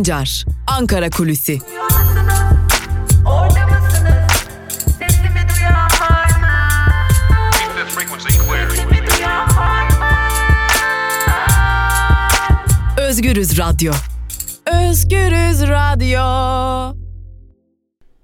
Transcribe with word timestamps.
Sancar, 0.00 0.44
Ankara 0.66 1.10
Kulüsi. 1.10 1.58
Özgürüz 12.98 13.58
Radyo. 13.58 13.92
Özgürüz 14.66 15.62
Radyo. 15.62 16.96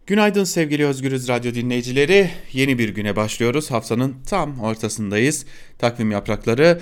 Günaydın 0.07 0.45
sevgili 0.45 0.87
Özgürüz 0.87 1.29
Radyo 1.29 1.55
dinleyicileri. 1.55 2.31
Yeni 2.53 2.79
bir 2.79 2.89
güne 2.89 3.17
başlıyoruz. 3.17 3.71
Haftanın 3.71 4.17
tam 4.27 4.61
ortasındayız. 4.61 5.47
Takvim 5.79 6.11
yaprakları 6.11 6.81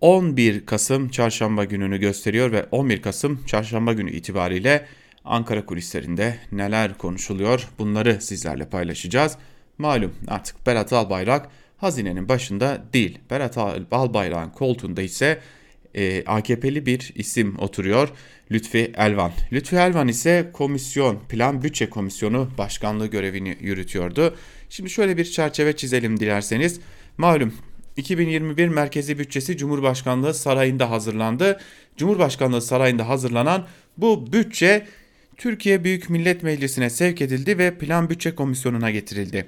11 0.00 0.66
Kasım 0.66 1.08
çarşamba 1.08 1.64
gününü 1.64 1.98
gösteriyor 1.98 2.52
ve 2.52 2.66
11 2.70 3.02
Kasım 3.02 3.44
çarşamba 3.46 3.92
günü 3.92 4.10
itibariyle 4.10 4.86
Ankara 5.24 5.66
kulislerinde 5.66 6.38
neler 6.52 6.98
konuşuluyor 6.98 7.68
bunları 7.78 8.20
sizlerle 8.20 8.68
paylaşacağız. 8.68 9.36
Malum 9.78 10.14
artık 10.28 10.66
Berat 10.66 10.92
Albayrak 10.92 11.48
hazinenin 11.76 12.28
başında 12.28 12.84
değil. 12.92 13.18
Berat 13.30 13.58
Albayrak'ın 13.92 14.50
koltuğunda 14.50 15.02
ise 15.02 15.40
e, 15.94 16.24
AKP'li 16.26 16.86
bir 16.86 17.12
isim 17.14 17.58
oturuyor. 17.58 18.08
Lütfi 18.50 18.92
Elvan. 18.96 19.32
Lütfi 19.52 19.76
Elvan 19.76 20.08
ise 20.08 20.50
komisyon, 20.52 21.18
plan 21.28 21.62
bütçe 21.62 21.90
komisyonu 21.90 22.50
başkanlığı 22.58 23.06
görevini 23.06 23.56
yürütüyordu. 23.60 24.36
Şimdi 24.70 24.90
şöyle 24.90 25.16
bir 25.16 25.24
çerçeve 25.24 25.76
çizelim 25.76 26.20
dilerseniz. 26.20 26.80
Malum 27.18 27.54
2021 27.96 28.68
merkezi 28.68 29.18
bütçesi 29.18 29.56
Cumhurbaşkanlığı 29.56 30.34
Sarayı'nda 30.34 30.90
hazırlandı. 30.90 31.60
Cumhurbaşkanlığı 31.96 32.62
Sarayı'nda 32.62 33.08
hazırlanan 33.08 33.66
bu 33.96 34.32
bütçe 34.32 34.86
Türkiye 35.36 35.84
Büyük 35.84 36.10
Millet 36.10 36.42
Meclisi'ne 36.42 36.90
sevk 36.90 37.20
edildi 37.20 37.58
ve 37.58 37.78
Plan 37.78 38.10
Bütçe 38.10 38.34
Komisyonu'na 38.34 38.90
getirildi. 38.90 39.46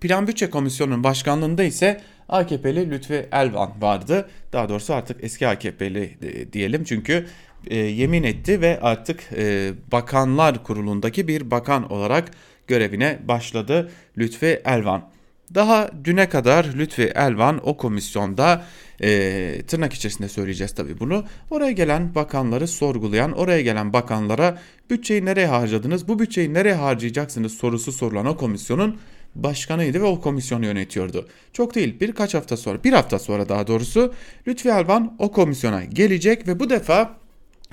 Plan 0.00 0.26
Bütçe 0.26 0.50
Komisyonu'nun 0.50 1.04
başkanlığında 1.04 1.62
ise 1.64 2.00
AKP'li 2.28 2.90
Lütfi 2.90 3.28
Elvan 3.32 3.72
vardı. 3.80 4.28
Daha 4.52 4.68
doğrusu 4.68 4.94
artık 4.94 5.24
eski 5.24 5.48
AKP'li 5.48 6.16
e, 6.22 6.52
diyelim 6.52 6.84
çünkü 6.84 7.26
e, 7.66 7.76
yemin 7.76 8.22
etti 8.22 8.60
ve 8.60 8.80
artık 8.80 9.20
e, 9.36 9.72
Bakanlar 9.92 10.64
Kurulu'ndaki 10.64 11.28
bir 11.28 11.50
bakan 11.50 11.92
olarak 11.92 12.30
görevine 12.66 13.18
başladı 13.28 13.90
Lütfi 14.18 14.62
Elvan. 14.64 15.15
Daha 15.54 15.90
düne 16.04 16.28
kadar 16.28 16.64
Lütfi 16.64 17.02
Elvan 17.02 17.60
o 17.62 17.76
komisyonda 17.76 18.64
e, 19.02 19.62
tırnak 19.66 19.92
içerisinde 19.92 20.28
söyleyeceğiz 20.28 20.74
tabii 20.74 21.00
bunu. 21.00 21.24
Oraya 21.50 21.72
gelen 21.72 22.14
bakanları 22.14 22.68
sorgulayan, 22.68 23.32
oraya 23.32 23.60
gelen 23.60 23.92
bakanlara 23.92 24.58
bütçeyi 24.90 25.24
nereye 25.24 25.46
harcadınız, 25.46 26.08
bu 26.08 26.18
bütçeyi 26.18 26.54
nereye 26.54 26.74
harcayacaksınız 26.74 27.52
sorusu 27.52 27.92
sorulan 27.92 28.26
o 28.26 28.36
komisyonun 28.36 28.98
başkanıydı 29.34 30.00
ve 30.00 30.04
o 30.04 30.20
komisyonu 30.20 30.64
yönetiyordu. 30.64 31.28
Çok 31.52 31.74
değil 31.74 32.00
birkaç 32.00 32.34
hafta 32.34 32.56
sonra, 32.56 32.84
bir 32.84 32.92
hafta 32.92 33.18
sonra 33.18 33.48
daha 33.48 33.66
doğrusu 33.66 34.14
Lütfi 34.48 34.68
Elvan 34.68 35.16
o 35.18 35.32
komisyona 35.32 35.84
gelecek 35.84 36.48
ve 36.48 36.60
bu 36.60 36.70
defa 36.70 37.16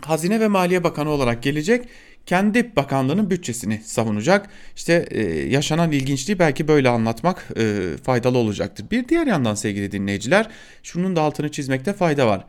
Hazine 0.02 0.40
ve 0.40 0.48
Maliye 0.48 0.84
Bakanı 0.84 1.10
olarak 1.10 1.44
gelecek 1.44 1.88
kendi 2.26 2.76
bakanlığının 2.76 3.30
bütçesini 3.30 3.82
savunacak. 3.84 4.50
İşte 4.76 5.06
e, 5.12 5.22
yaşanan 5.50 5.92
ilginçliği 5.92 6.40
belki 6.40 6.68
böyle 6.68 6.90
anlatmak 6.90 7.48
e, 7.58 7.82
faydalı 8.04 8.38
olacaktır. 8.38 8.86
Bir 8.92 9.08
diğer 9.08 9.28
yandan 9.28 9.56
sevgili 9.56 9.92
dinleyiciler 9.92 10.48
şunun 10.84 11.16
da 11.16 11.22
altını 11.22 11.52
çizmekte 11.52 11.94
fayda 11.94 12.28
var. 12.28 12.46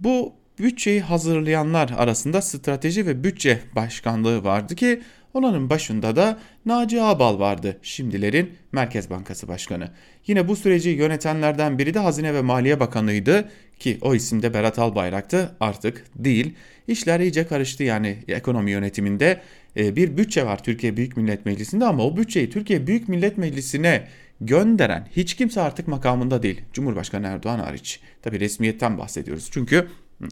Bu 0.00 0.32
bütçeyi 0.58 1.00
hazırlayanlar 1.00 1.90
arasında 1.96 2.42
strateji 2.42 3.06
ve 3.06 3.24
bütçe 3.24 3.60
başkanlığı 3.74 4.44
vardı 4.44 4.74
ki 4.74 5.02
Onların 5.36 5.70
başında 5.70 6.16
da 6.16 6.38
Naci 6.66 7.02
Ağbal 7.02 7.38
vardı, 7.38 7.78
şimdilerin 7.82 8.52
Merkez 8.72 9.10
Bankası 9.10 9.48
Başkanı. 9.48 9.90
Yine 10.26 10.48
bu 10.48 10.56
süreci 10.56 10.90
yönetenlerden 10.90 11.78
biri 11.78 11.94
de 11.94 11.98
Hazine 11.98 12.34
ve 12.34 12.42
Maliye 12.42 12.80
Bakanı'ydı 12.80 13.48
ki 13.78 13.98
o 14.02 14.14
isim 14.14 14.42
de 14.42 14.54
Berat 14.54 14.78
Albayrak'tı 14.78 15.56
artık 15.60 16.04
değil. 16.16 16.54
İşler 16.88 17.20
iyice 17.20 17.46
karıştı 17.46 17.82
yani 17.82 18.18
ekonomi 18.28 18.70
yönetiminde 18.70 19.40
e, 19.76 19.96
bir 19.96 20.16
bütçe 20.16 20.46
var 20.46 20.62
Türkiye 20.64 20.96
Büyük 20.96 21.16
Millet 21.16 21.46
Meclisi'nde 21.46 21.84
ama 21.84 22.06
o 22.06 22.16
bütçeyi 22.16 22.50
Türkiye 22.50 22.86
Büyük 22.86 23.08
Millet 23.08 23.38
Meclisi'ne 23.38 24.08
gönderen 24.40 25.08
hiç 25.16 25.34
kimse 25.34 25.60
artık 25.60 25.88
makamında 25.88 26.42
değil. 26.42 26.60
Cumhurbaşkanı 26.72 27.26
Erdoğan 27.26 27.58
hariç. 27.58 28.00
Tabi 28.22 28.40
resmiyetten 28.40 28.98
bahsediyoruz. 28.98 29.48
Çünkü 29.50 29.88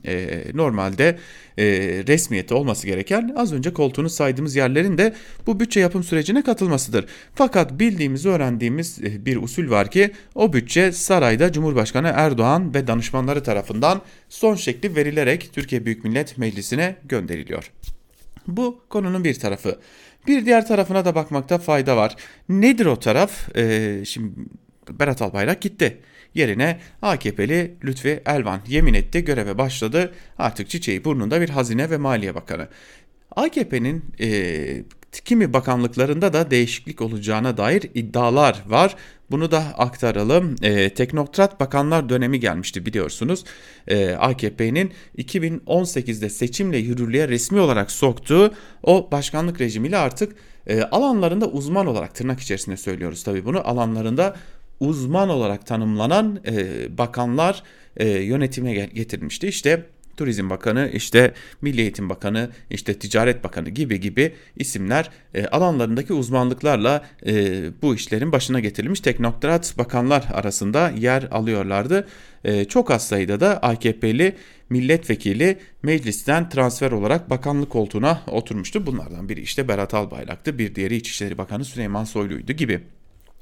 e, 0.06 0.44
normalde 0.54 1.19
e, 1.59 1.65
resmiyeti 2.06 2.54
olması 2.54 2.87
gereken 2.87 3.34
az 3.37 3.53
önce 3.53 3.72
koltuğunu 3.72 4.10
saydığımız 4.10 4.56
yerlerin 4.56 4.98
de 4.98 5.14
bu 5.47 5.60
bütçe 5.60 5.81
yapım 5.81 6.04
sürecine 6.04 6.43
katılmasıdır. 6.43 7.06
Fakat 7.34 7.78
bildiğimiz 7.78 8.26
öğrendiğimiz 8.26 8.98
e, 9.03 9.26
bir 9.26 9.37
usul 9.37 9.70
var 9.70 9.91
ki 9.91 10.12
o 10.34 10.53
bütçe 10.53 10.93
sarayda 10.93 11.53
Cumhurbaşkanı 11.53 12.12
Erdoğan 12.14 12.75
ve 12.75 12.87
danışmanları 12.87 13.43
tarafından 13.43 14.03
son 14.28 14.54
şekli 14.54 14.97
verilerek 14.97 15.50
Türkiye 15.53 15.84
Büyük 15.84 16.04
Millet 16.04 16.38
Meclisi'ne 16.38 16.97
gönderiliyor. 17.04 17.70
Bu 18.47 18.81
konunun 18.88 19.25
bir 19.25 19.34
tarafı. 19.34 19.78
Bir 20.27 20.47
diğer 20.47 20.67
tarafına 20.67 21.05
da 21.05 21.15
bakmakta 21.15 21.59
fayda 21.59 21.97
var. 21.97 22.17
Nedir 22.49 22.87
o 22.87 22.99
taraf? 22.99 23.57
Ee, 23.57 24.03
şimdi 24.05 24.33
Berat 24.91 25.23
Albayrak 25.23 25.61
gitti. 25.61 26.01
Yerine 26.35 26.81
AKP'li 27.03 27.75
Lütfi 27.85 28.23
Elvan 28.27 28.61
yemin 28.69 28.95
etti, 28.95 29.25
göreve 29.25 29.59
başladı. 29.59 30.15
Artık 30.39 30.71
çiçeği 30.71 31.05
burnunda 31.05 31.41
bir 31.41 31.49
hazine 31.49 31.91
ve 31.91 31.97
maliye 31.97 32.35
bakanı. 32.35 32.69
AKP'nin 33.37 34.05
e, 34.21 34.29
kimi 35.20 35.52
bakanlıklarında 35.52 36.32
da 36.32 36.50
değişiklik 36.50 37.00
olacağına 37.00 37.56
dair 37.56 37.82
iddialar 37.94 38.62
var. 38.66 38.97
Bunu 39.30 39.50
da 39.50 39.58
aktaralım. 39.58 40.56
E, 40.62 40.94
teknokrat 40.94 41.60
bakanlar 41.60 42.08
dönemi 42.08 42.41
gelmişti 42.41 42.86
biliyorsunuz. 42.86 43.44
E, 43.88 44.10
AKP'nin 44.10 44.92
2018'de 45.19 46.30
seçimle 46.30 46.78
yürürlüğe 46.78 47.28
resmi 47.28 47.60
olarak 47.60 47.91
soktuğu 47.91 48.54
o 48.82 49.08
başkanlık 49.12 49.60
rejimiyle 49.60 49.97
artık 49.97 50.36
e, 50.66 50.82
alanlarında 50.82 51.46
uzman 51.46 51.86
olarak 51.86 52.14
tırnak 52.14 52.41
içerisinde 52.41 52.76
söylüyoruz 52.76 53.22
tabii 53.22 53.44
bunu 53.44 53.69
alanlarında 53.69 54.36
uzman 54.81 55.28
olarak 55.28 55.66
tanımlanan 55.66 56.41
e, 56.46 56.98
bakanlar 56.98 57.62
e, 57.96 58.08
yönetime 58.08 58.75
getirilmişti. 58.75 59.48
İşte 59.48 59.86
Turizm 60.16 60.50
Bakanı, 60.50 60.91
işte 60.92 61.34
Milli 61.62 61.80
Eğitim 61.80 62.10
Bakanı, 62.10 62.50
işte 62.70 62.94
Ticaret 62.94 63.44
Bakanı 63.44 63.69
gibi 63.69 64.00
gibi 64.00 64.34
isimler 64.56 65.10
e, 65.34 65.47
alanlarındaki 65.47 66.12
uzmanlıklarla 66.12 67.04
e, 67.26 67.32
bu 67.82 67.94
işlerin 67.94 68.32
başına 68.32 68.60
getirilmiş 68.60 69.00
teknokrat 69.00 69.78
bakanlar 69.78 70.25
arasında 70.32 70.91
yer 70.91 71.22
alıyorlardı. 71.30 72.08
E, 72.44 72.64
çok 72.64 72.91
az 72.91 73.08
sayıda 73.08 73.41
da 73.41 73.58
AKP'li 73.58 74.36
milletvekili 74.70 75.58
meclisten 75.82 76.48
transfer 76.48 76.92
olarak 76.92 77.31
bakanlık 77.31 77.70
koltuğuna 77.70 78.22
oturmuştu. 78.26 78.86
Bunlardan 78.86 79.28
biri 79.28 79.41
işte 79.41 79.69
Berat 79.69 79.94
Albayrak'tı, 79.94 80.58
bir 80.58 80.75
diğeri 80.75 80.96
İçişleri 80.96 81.38
Bakanı 81.38 81.64
Süleyman 81.64 82.04
Soylu'ydu 82.04 82.52
gibi. 82.52 82.81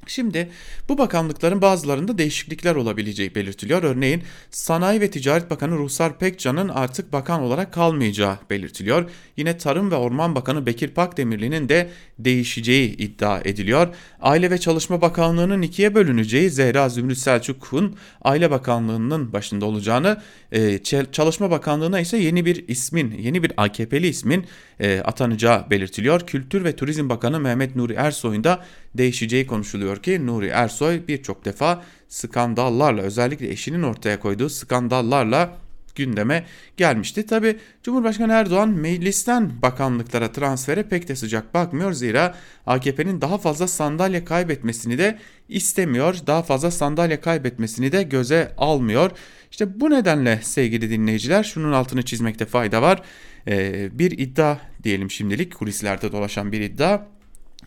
Şimdi 0.07 0.51
bu 0.89 0.99
bakanlıkların 0.99 1.63
bazılarında 1.63 2.19
değişiklikler 2.19 2.75
olabileceği 2.75 3.35
belirtiliyor. 3.35 3.83
Örneğin 3.83 4.23
Sanayi 4.51 5.01
ve 5.01 5.11
Ticaret 5.11 5.51
Bakanı 5.51 5.79
Ruhsar 5.79 6.19
Pekcan'ın 6.19 6.69
artık 6.69 7.13
bakan 7.13 7.43
olarak 7.43 7.73
kalmayacağı 7.73 8.39
belirtiliyor. 8.51 9.11
Yine 9.37 9.59
Tarım 9.59 9.91
ve 9.91 9.95
Orman 9.95 10.35
Bakanı 10.35 10.67
Bekir 10.67 10.89
Pakdemirli'nin 10.89 11.69
de 11.69 11.91
değişeceği 12.19 12.97
iddia 12.97 13.41
ediliyor. 13.45 13.89
Aile 14.21 14.51
ve 14.51 14.59
Çalışma 14.59 15.01
Bakanlığı'nın 15.01 15.63
ikiye 15.63 15.95
bölüneceği 15.95 16.51
Zehra 16.51 16.89
Zümrüt 16.89 17.19
Selçuk'un 17.19 17.97
Aile 18.23 18.51
Bakanlığı'nın 18.51 19.33
başında 19.33 19.67
olacağını, 19.67 20.23
e, 20.53 20.79
Çalışma 21.13 21.51
Bakanlığı'na 21.51 22.01
ise 22.01 22.17
yeni 22.17 22.45
bir 22.45 22.69
ismin, 22.69 23.11
yeni 23.19 23.43
bir 23.43 23.53
AKP'li 23.57 24.07
ismin 24.07 24.47
e, 24.81 25.01
atanacağı 25.01 25.71
belirtiliyor. 25.71 26.21
Kültür 26.21 26.65
ve 26.65 26.77
Turizm 26.77 27.09
Bakanı 27.09 27.41
Mehmet 27.41 27.77
Nuri 27.77 27.93
Ersoy'un 27.93 28.45
da 28.45 28.65
değişeceği 28.95 29.47
konuşuluyor 29.47 29.97
ki 29.97 30.27
Nuri 30.27 30.47
Ersoy 30.47 31.07
birçok 31.09 31.45
defa 31.45 31.83
skandallarla 32.09 33.03
özellikle 33.03 33.51
eşinin 33.51 33.83
ortaya 33.83 34.21
koyduğu 34.21 34.49
skandallarla 34.49 35.57
gündeme 35.95 36.45
gelmişti. 36.77 37.27
Tabi 37.27 37.59
Cumhurbaşkanı 37.83 38.33
Erdoğan 38.33 38.69
meclisten 38.69 39.63
bakanlıklara 39.63 40.33
transfere 40.33 40.83
pek 40.83 41.09
de 41.09 41.17
sıcak 41.17 41.55
bakmıyor. 41.55 41.93
Zira 41.93 42.35
AKP'nin 42.67 43.21
daha 43.21 43.39
fazla 43.39 43.69
sandalye 43.69 44.25
kaybetmesini 44.25 44.99
de 44.99 45.19
istemiyor. 45.49 46.17
Daha 46.27 46.43
fazla 46.43 46.71
sandalye 46.71 47.21
kaybetmesini 47.21 47.93
de 47.93 48.03
göze 48.03 48.53
almıyor. 48.59 49.11
İşte 49.51 49.81
bu 49.81 49.91
nedenle 49.91 50.41
sevgili 50.43 50.91
dinleyiciler 50.91 51.45
şunun 51.45 51.73
altını 51.73 52.03
çizmekte 52.03 52.47
fayda 52.47 52.83
var. 52.83 53.03
Ee, 53.49 53.99
bir 53.99 54.11
iddia 54.19 54.57
diyelim 54.83 55.11
şimdilik 55.11 55.55
kulislerde 55.55 56.13
dolaşan 56.13 56.53
bir 56.53 56.61
iddia. 56.61 57.07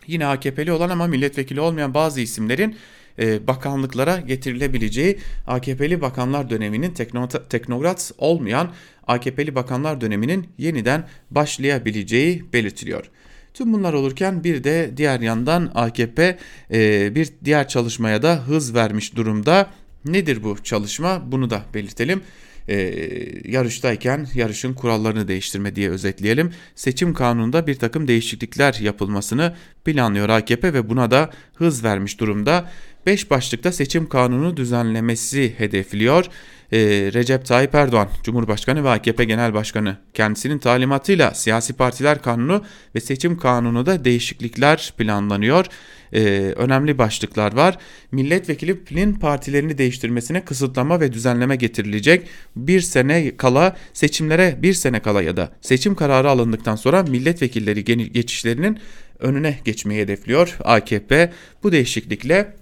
Yine 0.08 0.26
AKP'li 0.26 0.72
olan 0.72 0.90
ama 0.90 1.08
milletvekili 1.08 1.62
olmayan 1.62 1.94
bazı 1.94 2.22
isimlerin 2.22 2.76
e, 3.20 3.48
bakanlıklara 3.48 4.18
getirilebileceği 4.18 5.18
AKP'li 5.48 6.02
bakanlar 6.02 6.50
döneminin 6.50 6.94
teknokrat 7.50 8.12
olmayan 8.18 8.72
AKP'li 9.08 9.56
bakanlar 9.56 10.02
döneminin 10.02 10.48
yeniden 10.58 11.08
başlayabileceği 11.32 12.54
belirtiliyor. 12.54 13.10
Tüm 13.54 13.74
bunlar 13.74 13.94
olurken 13.94 14.44
bir 14.44 14.64
de 14.64 14.92
diğer 14.98 15.20
yandan 15.20 15.72
AKP 15.76 16.38
e, 16.72 17.16
bir 17.16 17.30
diğer 17.46 17.68
çalışmaya 17.68 18.24
da 18.24 18.48
hız 18.48 18.76
vermiş 18.76 19.16
durumda. 19.16 19.70
Nedir 20.06 20.44
bu 20.44 20.64
çalışma? 20.64 21.32
Bunu 21.32 21.50
da 21.50 21.64
belirtelim 21.74 22.22
e, 22.68 22.78
yarıştayken 23.46 24.28
yarışın 24.34 24.74
kurallarını 24.74 25.28
değiştirme 25.28 25.76
diye 25.76 25.90
özetleyelim. 25.90 26.52
Seçim 26.76 27.14
kanununda 27.14 27.68
bir 27.68 27.76
takım 27.76 28.08
değişiklikler 28.08 28.74
yapılmasını 28.74 29.56
planlıyor 29.86 30.30
AKP 30.30 30.74
ve 30.74 30.90
buna 30.90 31.12
da 31.12 31.30
hız 31.56 31.84
vermiş 31.84 32.20
durumda. 32.20 32.72
5 33.06 33.32
başlıkta 33.32 33.72
seçim 33.72 34.10
kanunu 34.10 34.58
düzenlemesi 34.58 35.54
hedefliyor. 35.58 36.26
Ee, 36.76 37.12
Recep 37.14 37.46
Tayyip 37.46 37.76
Erdoğan, 37.76 38.10
Cumhurbaşkanı 38.24 38.84
ve 38.84 38.90
AKP 38.90 39.24
Genel 39.24 39.54
Başkanı 39.54 39.98
kendisinin 40.14 40.60
talimatıyla 40.60 41.34
siyasi 41.34 41.74
partiler 41.74 42.22
kanunu 42.22 42.64
ve 42.96 43.00
seçim 43.00 43.38
kanunu 43.38 43.86
da 43.86 44.06
değişiklikler 44.06 44.94
planlanıyor. 44.98 45.66
Ee, 46.14 46.54
önemli 46.56 46.98
başlıklar 46.98 47.56
var. 47.56 47.78
Milletvekilinin 48.12 49.14
partilerini 49.14 49.78
değiştirmesine 49.78 50.46
kısıtlama 50.46 51.00
ve 51.00 51.14
düzenleme 51.14 51.56
getirilecek. 51.56 52.28
Bir 52.56 52.82
sene 52.82 53.38
kala 53.38 53.76
seçimlere 53.94 54.58
bir 54.62 54.74
sene 54.74 55.00
kala 55.00 55.22
ya 55.22 55.38
da 55.38 55.52
seçim 55.62 55.96
kararı 55.96 56.30
alındıktan 56.30 56.76
sonra 56.76 57.04
milletvekilleri 57.04 57.84
geçişlerinin 58.12 58.80
önüne 59.20 59.60
geçmeyi 59.66 60.02
hedefliyor 60.02 60.58
AKP. 60.64 61.32
Bu 61.64 61.72
değişiklikle 61.72 62.54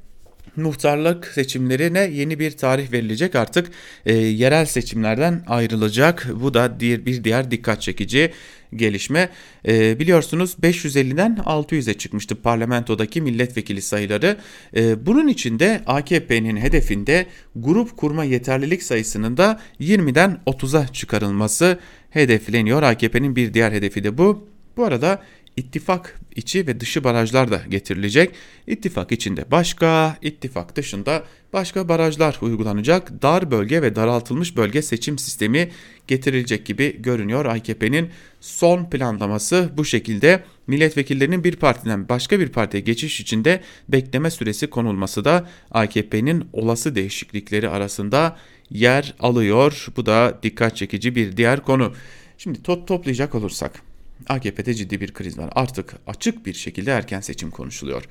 muhtarlık 0.56 1.26
seçimlerine 1.28 2.00
yeni 2.00 2.40
bir 2.40 2.52
tarih 2.52 2.92
verilecek 2.92 3.36
artık 3.36 3.72
e, 4.06 4.14
yerel 4.14 4.66
seçimlerden 4.66 5.44
ayrılacak. 5.48 6.28
Bu 6.42 6.54
da 6.54 6.80
diğer 6.80 7.06
bir 7.06 7.24
diğer 7.24 7.52
dikkat 7.52 7.82
çekici 7.82 8.32
gelişme. 8.76 9.30
E, 9.68 10.00
biliyorsunuz 10.00 10.56
550'den 10.62 11.36
600'e 11.46 11.94
çıkmıştı 11.94 12.36
parlamentodaki 12.36 13.22
milletvekili 13.22 13.82
sayıları. 13.82 14.38
E, 14.76 15.06
bunun 15.06 15.28
içinde 15.28 15.82
AKP'nin 15.88 16.58
hedefinde 16.58 17.26
grup 17.56 17.98
kurma 17.98 18.24
yeterlilik 18.24 18.84
sayısının 18.84 19.38
da 19.38 19.60
20'den 19.80 20.40
30'a 20.48 20.88
çıkarılması 20.88 21.80
hedefleniyor. 22.10 22.84
AKP'nin 22.84 23.36
bir 23.36 23.54
diğer 23.54 23.72
hedefi 23.72 24.04
de 24.04 24.18
bu. 24.18 24.48
Bu 24.78 24.86
arada 24.86 25.22
ittifak 25.58 26.20
içi 26.36 26.68
ve 26.68 26.80
dışı 26.80 27.04
barajlar 27.04 27.52
da 27.52 27.62
getirilecek. 27.70 28.32
İttifak 28.68 29.12
içinde 29.12 29.52
başka, 29.52 30.18
ittifak 30.22 30.76
dışında 30.76 31.24
başka 31.54 31.90
barajlar 31.90 32.38
uygulanacak. 32.42 33.22
Dar 33.22 33.52
bölge 33.52 33.82
ve 33.82 33.96
daraltılmış 33.96 34.58
bölge 34.58 34.82
seçim 34.82 35.18
sistemi 35.18 35.72
getirilecek 36.08 36.66
gibi 36.66 37.02
görünüyor. 37.02 37.46
AKP'nin 37.46 38.10
son 38.42 38.90
planlaması 38.90 39.70
bu 39.78 39.86
şekilde. 39.86 40.44
Milletvekillerinin 40.68 41.44
bir 41.44 41.56
partiden 41.56 42.10
başka 42.10 42.40
bir 42.40 42.50
partiye 42.50 42.84
geçiş 42.84 43.22
içinde 43.22 43.62
bekleme 43.90 44.32
süresi 44.32 44.68
konulması 44.68 45.26
da 45.26 45.50
AKP'nin 45.72 46.48
olası 46.54 46.96
değişiklikleri 46.96 47.70
arasında 47.70 48.38
yer 48.70 49.16
alıyor. 49.20 49.88
Bu 49.98 50.06
da 50.06 50.40
dikkat 50.44 50.78
çekici 50.78 51.16
bir 51.16 51.38
diğer 51.38 51.64
konu. 51.64 51.94
Şimdi 52.38 52.64
top 52.64 52.88
toplayacak 52.88 53.36
olursak 53.36 53.93
AKP'de 54.30 54.74
ciddi 54.74 55.02
bir 55.02 55.14
kriz 55.14 55.38
var. 55.38 55.50
Artık 55.56 55.94
açık 56.08 56.46
bir 56.46 56.54
şekilde 56.54 56.92
erken 56.92 57.22
seçim 57.22 57.52
konuşuluyor. 57.52 58.04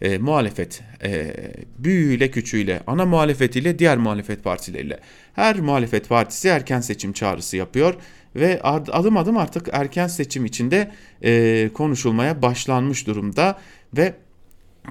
E, 0.00 0.18
muhalefet 0.18 0.82
e, 1.02 1.34
büyüğüyle 1.78 2.30
küçüğüyle 2.30 2.80
ana 2.86 3.06
muhalefetiyle 3.06 3.78
diğer 3.78 3.98
muhalefet 3.98 4.44
partileriyle 4.44 5.00
her 5.34 5.60
muhalefet 5.60 6.08
partisi 6.08 6.48
erken 6.48 6.80
seçim 6.80 7.12
çağrısı 7.12 7.56
yapıyor 7.56 7.94
ve 8.36 8.62
adım 8.62 9.16
adım 9.16 9.36
artık 9.36 9.68
erken 9.72 10.06
seçim 10.06 10.44
içinde 10.44 10.90
e, 11.22 11.70
konuşulmaya 11.74 12.42
başlanmış 12.42 13.06
durumda 13.06 13.58
ve 13.96 14.14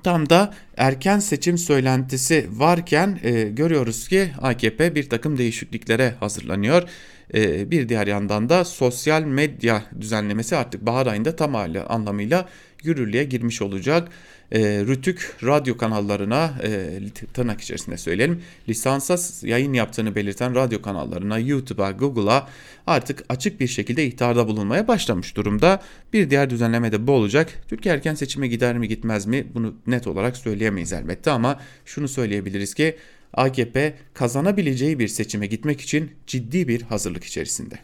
tam 0.03 0.29
da 0.29 0.53
erken 0.77 1.19
seçim 1.19 1.57
söylentisi 1.57 2.47
varken 2.51 3.19
e, 3.23 3.43
görüyoruz 3.43 4.07
ki 4.07 4.31
AKP 4.41 4.95
bir 4.95 5.09
takım 5.09 5.37
değişikliklere 5.37 6.13
hazırlanıyor. 6.19 6.89
Ee, 7.33 7.71
bir 7.71 7.89
diğer 7.89 8.07
yandan 8.07 8.49
da 8.49 8.65
sosyal 8.65 9.23
medya 9.23 9.83
düzenlemesi 10.01 10.55
artık 10.55 10.85
bahar 10.85 11.07
ayında 11.07 11.35
tam 11.35 11.55
anlamıyla 11.55 12.49
yürürlüğe 12.83 13.23
girmiş 13.23 13.61
olacak. 13.61 14.09
E, 14.51 14.59
Rütük 14.59 15.35
radyo 15.43 15.77
kanallarına 15.77 16.53
e, 16.63 16.99
tırnak 17.33 17.61
içerisinde 17.61 17.97
söyleyelim 17.97 18.41
lisansa 18.69 19.17
yayın 19.47 19.73
yaptığını 19.73 20.15
belirten 20.15 20.55
radyo 20.55 20.81
kanallarına 20.81 21.39
YouTube'a 21.39 21.91
Google'a 21.91 22.47
artık 22.87 23.23
açık 23.29 23.59
bir 23.59 23.67
şekilde 23.67 24.05
ihtarda 24.05 24.47
bulunmaya 24.47 24.87
başlamış 24.87 25.35
durumda. 25.35 25.81
Bir 26.13 26.29
diğer 26.29 26.49
düzenleme 26.49 26.91
de 26.91 27.07
bu 27.07 27.11
olacak. 27.11 27.53
Türkiye 27.67 27.95
erken 27.95 28.15
seçime 28.15 28.47
gider 28.47 28.77
mi 28.77 28.87
gitmez 28.87 29.25
mi 29.25 29.47
bunu 29.53 29.75
net 29.87 30.07
olarak 30.07 30.37
söyleyemeyiz 30.37 30.93
elbette 30.93 31.31
ama 31.31 31.59
şunu 31.85 32.07
söyleyebiliriz 32.07 32.73
ki 32.73 32.97
AKP 33.37 33.93
kazanabileceği 34.13 34.99
bir 34.99 35.07
seçime 35.07 35.47
gitmek 35.47 35.81
için 35.81 36.11
ciddi 36.27 36.67
bir 36.67 36.81
hazırlık 36.81 37.23
içerisinde. 37.23 37.75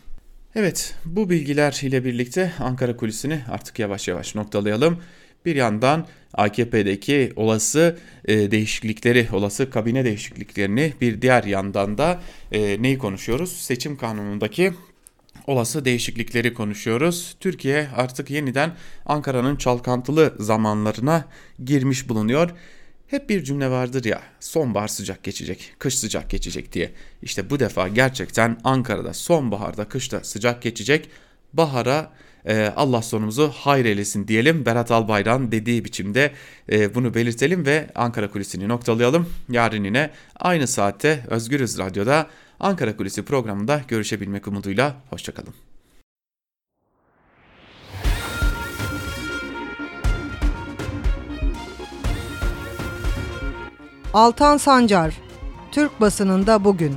Evet 0.56 0.96
bu 1.06 1.30
bilgiler 1.30 1.80
ile 1.84 2.06
birlikte 2.06 2.54
Ankara 2.60 2.98
kulisini 2.98 3.42
artık 3.50 3.80
yavaş 3.80 4.08
yavaş 4.08 4.36
noktalayalım. 4.36 5.00
Bir 5.46 5.56
yandan 5.56 6.08
AKP'deki 6.34 7.34
olası 7.36 7.98
e, 8.26 8.52
değişiklikleri, 8.52 9.28
olası 9.32 9.70
kabine 9.70 10.06
değişikliklerini 10.06 10.94
bir 11.02 11.22
diğer 11.22 11.44
yandan 11.44 11.98
da 11.98 12.22
e, 12.52 12.82
neyi 12.82 12.98
konuşuyoruz? 12.98 13.52
Seçim 13.52 13.98
kanunundaki 13.98 14.74
olası 15.48 15.86
değişiklikleri 15.86 16.54
konuşuyoruz. 16.54 17.36
Türkiye 17.40 17.88
artık 17.96 18.30
yeniden 18.30 18.72
Ankara'nın 19.06 19.56
çalkantılı 19.56 20.36
zamanlarına 20.40 21.26
girmiş 21.66 22.10
bulunuyor. 22.10 22.50
Hep 23.13 23.30
bir 23.30 23.44
cümle 23.44 23.69
vardır 23.69 24.04
ya 24.04 24.21
sonbahar 24.39 24.88
sıcak 24.88 25.24
geçecek, 25.24 25.74
kış 25.80 26.00
sıcak 26.00 26.30
geçecek 26.30 26.74
diye. 26.74 26.92
İşte 27.21 27.50
bu 27.50 27.60
defa 27.60 27.88
gerçekten 27.88 28.57
Ankara'da 28.63 29.13
sonbaharda, 29.13 29.86
kışta 29.86 30.24
sıcak 30.24 30.62
geçecek. 30.62 31.10
Bahara 31.54 32.12
e, 32.45 32.74
Allah 32.75 33.01
sonumuzu 33.01 33.51
hayır 33.56 33.86
eylesin 33.86 34.27
diyelim. 34.27 34.65
Berat 34.65 34.92
Albayrak'ın 34.92 35.51
dediği 35.51 35.86
biçimde 35.86 36.31
e, 36.71 36.95
bunu 36.95 37.13
belirtelim 37.13 37.65
ve 37.65 37.89
Ankara 37.95 38.31
Kulisi'ni 38.31 38.68
noktalayalım. 38.68 39.30
Yarın 39.50 39.83
yine 39.83 40.12
aynı 40.36 40.68
saatte 40.68 41.25
Özgürüz 41.30 41.77
Radyo'da 41.77 42.27
Ankara 42.59 42.97
Kulisi 42.97 43.26
programında 43.26 43.81
görüşebilmek 43.88 44.47
umuduyla. 44.47 44.95
Hoşçakalın. 45.09 45.54
Altan 54.14 54.58
Sancar, 54.58 55.22
Türk 55.72 56.02
basınında 56.02 56.64
bugün. 56.64 56.94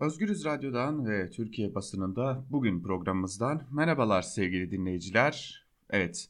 Özgürüz 0.00 0.44
Radyo'dan 0.44 1.06
ve 1.06 1.30
Türkiye 1.30 1.74
basınında 1.74 2.44
bugün 2.50 2.82
programımızdan 2.82 3.62
merhabalar 3.70 4.22
sevgili 4.22 4.70
dinleyiciler. 4.70 5.66
Evet, 5.90 6.28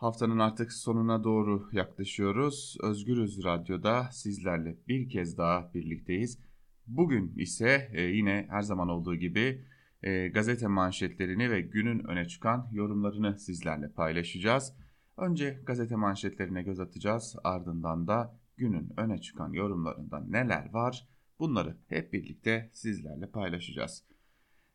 Haftanın 0.00 0.38
artık 0.38 0.72
sonuna 0.72 1.24
doğru 1.24 1.68
yaklaşıyoruz. 1.72 2.76
Özgürüz 2.82 3.44
Radyo'da 3.44 4.08
sizlerle 4.12 4.76
bir 4.88 5.08
kez 5.08 5.38
daha 5.38 5.74
birlikteyiz. 5.74 6.38
Bugün 6.86 7.34
ise 7.36 7.90
e, 7.92 8.02
yine 8.02 8.46
her 8.50 8.62
zaman 8.62 8.88
olduğu 8.88 9.14
gibi 9.14 9.64
e, 10.02 10.28
gazete 10.28 10.66
manşetlerini 10.66 11.50
ve 11.50 11.60
günün 11.60 11.98
öne 11.98 12.28
çıkan 12.28 12.68
yorumlarını 12.72 13.38
sizlerle 13.38 13.88
paylaşacağız. 13.88 14.72
Önce 15.16 15.60
gazete 15.66 15.96
manşetlerine 15.96 16.62
göz 16.62 16.80
atacağız. 16.80 17.36
Ardından 17.44 18.08
da 18.08 18.38
günün 18.56 18.92
öne 18.96 19.20
çıkan 19.20 19.52
yorumlarında 19.52 20.20
neler 20.20 20.72
var 20.72 21.08
bunları 21.38 21.76
hep 21.86 22.12
birlikte 22.12 22.70
sizlerle 22.72 23.26
paylaşacağız. 23.26 24.04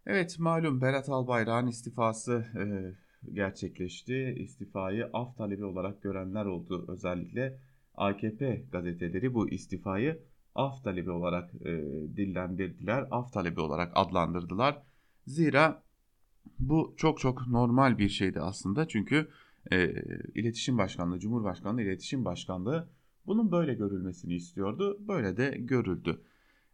Evet 0.06 0.40
malum 0.40 0.82
Berat 0.82 1.10
Albayrak'ın 1.10 1.68
istifası 1.68 2.46
e, 2.56 2.66
gerçekleşti. 3.34 4.36
İstifayı 4.40 5.10
af 5.14 5.38
talebi 5.38 5.66
olarak 5.66 6.02
görenler 6.02 6.46
oldu. 6.46 6.86
Özellikle 6.88 7.60
AKP 7.96 8.66
gazeteleri 8.72 9.34
bu 9.34 9.50
istifayı 9.50 10.20
af 10.56 10.84
talebi 10.84 11.12
olarak 11.12 11.56
e, 11.56 11.72
dillendirdiler. 12.18 13.08
Af 13.12 13.34
talebi 13.34 13.60
olarak 13.60 13.92
adlandırdılar. 13.96 14.82
Zira 15.28 15.84
bu 16.60 16.94
çok 16.98 17.20
çok 17.20 17.48
normal 17.48 17.98
bir 17.98 18.10
şeydi 18.10 18.40
aslında. 18.40 18.88
Çünkü 18.88 19.28
e, 19.72 19.92
İletişim 20.36 20.78
Başkanlığı, 20.78 21.20
Cumhurbaşkanlığı 21.20 21.82
İletişim 21.82 22.26
Başkanlığı 22.26 22.90
Bunun 23.28 23.52
böyle 23.52 23.74
görülmesini 23.74 24.34
istiyordu. 24.34 24.98
Böyle 25.08 25.38
de 25.38 25.58
görüldü. 25.60 26.22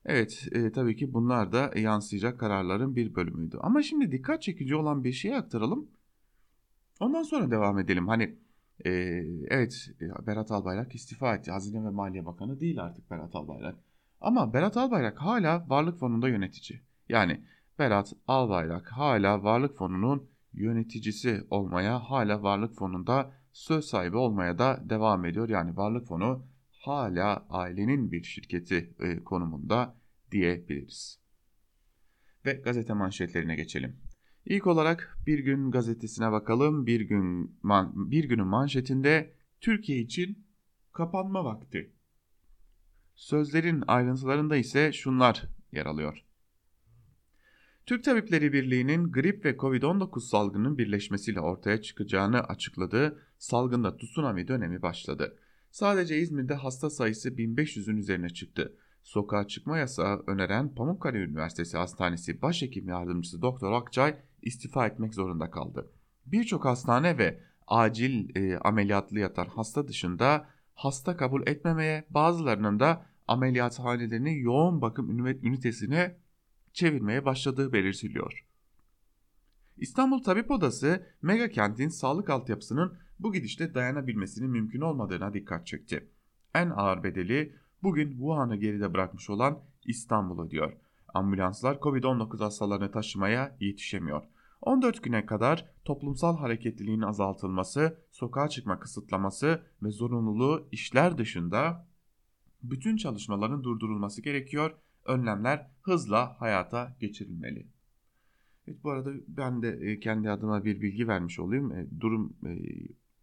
Evet 0.06 0.48
e, 0.52 0.72
tabii 0.72 0.96
ki 0.96 1.14
bunlar 1.14 1.52
da 1.52 1.72
yansıyacak 1.76 2.40
kararların 2.40 2.96
bir 2.96 3.16
bölümüydü. 3.16 3.58
Ama 3.62 3.84
şimdi 3.84 4.12
dikkat 4.12 4.42
çekici 4.42 4.76
olan 4.76 5.04
bir 5.04 5.14
şeyi 5.14 5.36
aktaralım. 5.36 5.88
Ondan 7.02 7.24
sonra 7.24 7.52
devam 7.52 7.80
edelim. 7.80 8.08
Hani 8.08 8.36
e, 8.86 8.92
evet 9.48 9.90
e, 10.02 10.28
Berat 10.28 10.52
Albayrak 10.52 10.96
istifa 10.96 11.36
etti. 11.36 11.52
Hazine 11.52 11.86
ve 11.86 11.90
Maliye 11.90 12.26
Bakanı 12.26 12.60
değil 12.60 12.84
artık 12.84 13.12
Berat 13.12 13.36
Albayrak. 13.36 13.76
Ama 14.22 14.54
Berat 14.54 14.78
Albayrak 14.78 15.22
hala 15.22 15.70
Varlık 15.70 16.00
Fonu'nda 16.00 16.30
yönetici. 16.30 16.82
Yani 17.10 17.42
Berat 17.80 18.14
Albayrak 18.28 18.92
hala 18.92 19.44
Varlık 19.44 19.78
Fonu'nun 19.78 20.30
yöneticisi 20.54 21.48
olmaya, 21.50 22.00
hala 22.00 22.44
Varlık 22.44 22.76
Fonu'nda 22.76 23.32
söz 23.54 23.86
sahibi 23.86 24.18
olmaya 24.18 24.60
da 24.60 24.80
devam 24.90 25.26
ediyor. 25.26 25.50
Yani 25.50 25.78
Varlık 25.78 26.08
Fonu 26.08 26.46
hala 26.72 27.46
ailenin 27.50 28.12
bir 28.12 28.24
şirketi 28.24 28.94
e, 29.00 29.24
konumunda 29.24 29.96
diyebiliriz. 30.32 31.20
Ve 32.46 32.54
gazete 32.54 32.94
manşetlerine 32.94 33.56
geçelim. 33.56 34.11
İlk 34.46 34.68
olarak 34.68 35.18
Bir 35.28 35.40
Gün 35.40 35.72
gazetesine 35.72 36.32
bakalım. 36.32 36.86
Bir 36.86 37.02
gün 37.02 37.58
man, 37.64 38.12
bir 38.12 38.24
günün 38.24 38.48
manşetinde 38.48 39.34
Türkiye 39.62 40.00
için 40.00 40.48
kapanma 40.94 41.46
vakti. 41.46 41.94
Sözlerin 43.16 43.84
ayrıntılarında 43.88 44.56
ise 44.56 44.92
şunlar 44.92 45.44
yer 45.72 45.86
alıyor. 45.86 46.24
Türk 47.86 48.04
Tabipleri 48.04 48.54
Birliği'nin 48.54 49.12
grip 49.12 49.46
ve 49.46 49.52
Covid-19 49.52 50.20
salgının 50.20 50.78
birleşmesiyle 50.78 51.40
ortaya 51.40 51.82
çıkacağını 51.82 52.40
açıkladığı 52.40 53.22
salgında 53.38 53.98
tsunami 53.98 54.48
dönemi 54.48 54.82
başladı. 54.82 55.38
Sadece 55.72 56.20
İzmir'de 56.20 56.54
hasta 56.54 56.90
sayısı 56.90 57.30
1500'ün 57.30 57.98
üzerine 57.98 58.30
çıktı. 58.30 58.78
Sokağa 59.04 59.48
çıkma 59.48 59.78
yasağı 59.78 60.24
öneren 60.28 60.76
Pamukkale 60.76 61.18
Üniversitesi 61.18 61.78
Hastanesi 61.78 62.42
Başhekim 62.42 62.90
Yardımcısı 62.90 63.42
Doktor 63.42 63.72
Akçay 63.72 64.16
istifa 64.42 64.88
etmek 64.88 65.14
zorunda 65.14 65.52
kaldı. 65.52 65.92
Birçok 66.26 66.66
hastane 66.66 67.18
ve 67.18 67.40
acil 67.68 68.36
e, 68.36 68.58
ameliyatlı 68.58 69.20
yatan 69.20 69.46
hasta 69.46 69.88
dışında 69.88 70.48
hasta 70.74 71.18
kabul 71.18 71.48
etmemeye 71.48 72.06
bazılarının 72.10 72.80
da 72.80 73.06
ameliyathanelerini 73.28 74.40
yoğun 74.40 74.82
bakım 74.82 75.28
ünitesine 75.28 76.18
çevirmeye 76.74 77.26
başladığı 77.26 77.74
belirtiliyor. 77.74 78.46
İstanbul 79.78 80.24
Tabip 80.24 80.52
Odası 80.52 81.08
mega 81.22 81.50
kentin 81.50 81.90
sağlık 81.90 82.30
altyapısının 82.30 82.98
bu 83.20 83.34
gidişte 83.34 83.74
dayanabilmesinin 83.74 84.50
mümkün 84.50 84.82
olmadığına 84.82 85.34
dikkat 85.34 85.68
çekti. 85.68 86.10
En 86.56 86.70
ağır 86.70 87.04
bedeli 87.04 87.56
bugün 87.84 88.12
Wuhan'ı 88.12 88.56
geride 88.56 88.94
bırakmış 88.94 89.30
olan 89.30 89.60
İstanbul 89.86 90.46
ödüyor. 90.48 90.74
Ambulanslar 91.14 91.76
Covid-19 91.76 92.38
hastalarını 92.38 92.92
taşımaya 92.92 93.58
yetişemiyor. 93.60 94.24
14 94.62 95.04
güne 95.04 95.26
kadar 95.26 95.66
toplumsal 95.86 96.38
hareketliliğin 96.38 97.02
azaltılması, 97.02 97.98
sokağa 98.12 98.48
çıkma 98.50 98.80
kısıtlaması 98.80 99.62
ve 99.84 99.92
zorunluluğu 99.92 100.68
işler 100.72 101.18
dışında 101.18 101.88
bütün 102.64 102.98
çalışmaların 102.98 103.64
durdurulması 103.64 104.22
gerekiyor. 104.22 104.72
Önlemler 105.06 105.68
hızla 105.82 106.42
hayata 106.42 106.96
geçirilmeli. 107.00 107.68
Evet, 108.68 108.84
bu 108.84 108.92
arada 108.92 109.12
ben 109.28 109.62
de 109.62 109.70
e, 109.70 110.00
kendi 110.00 110.30
adıma 110.30 110.66
bir 110.66 110.82
bilgi 110.82 111.08
vermiş 111.08 111.40
olayım. 111.40 111.72
E, 111.72 111.88
durum 112.00 112.34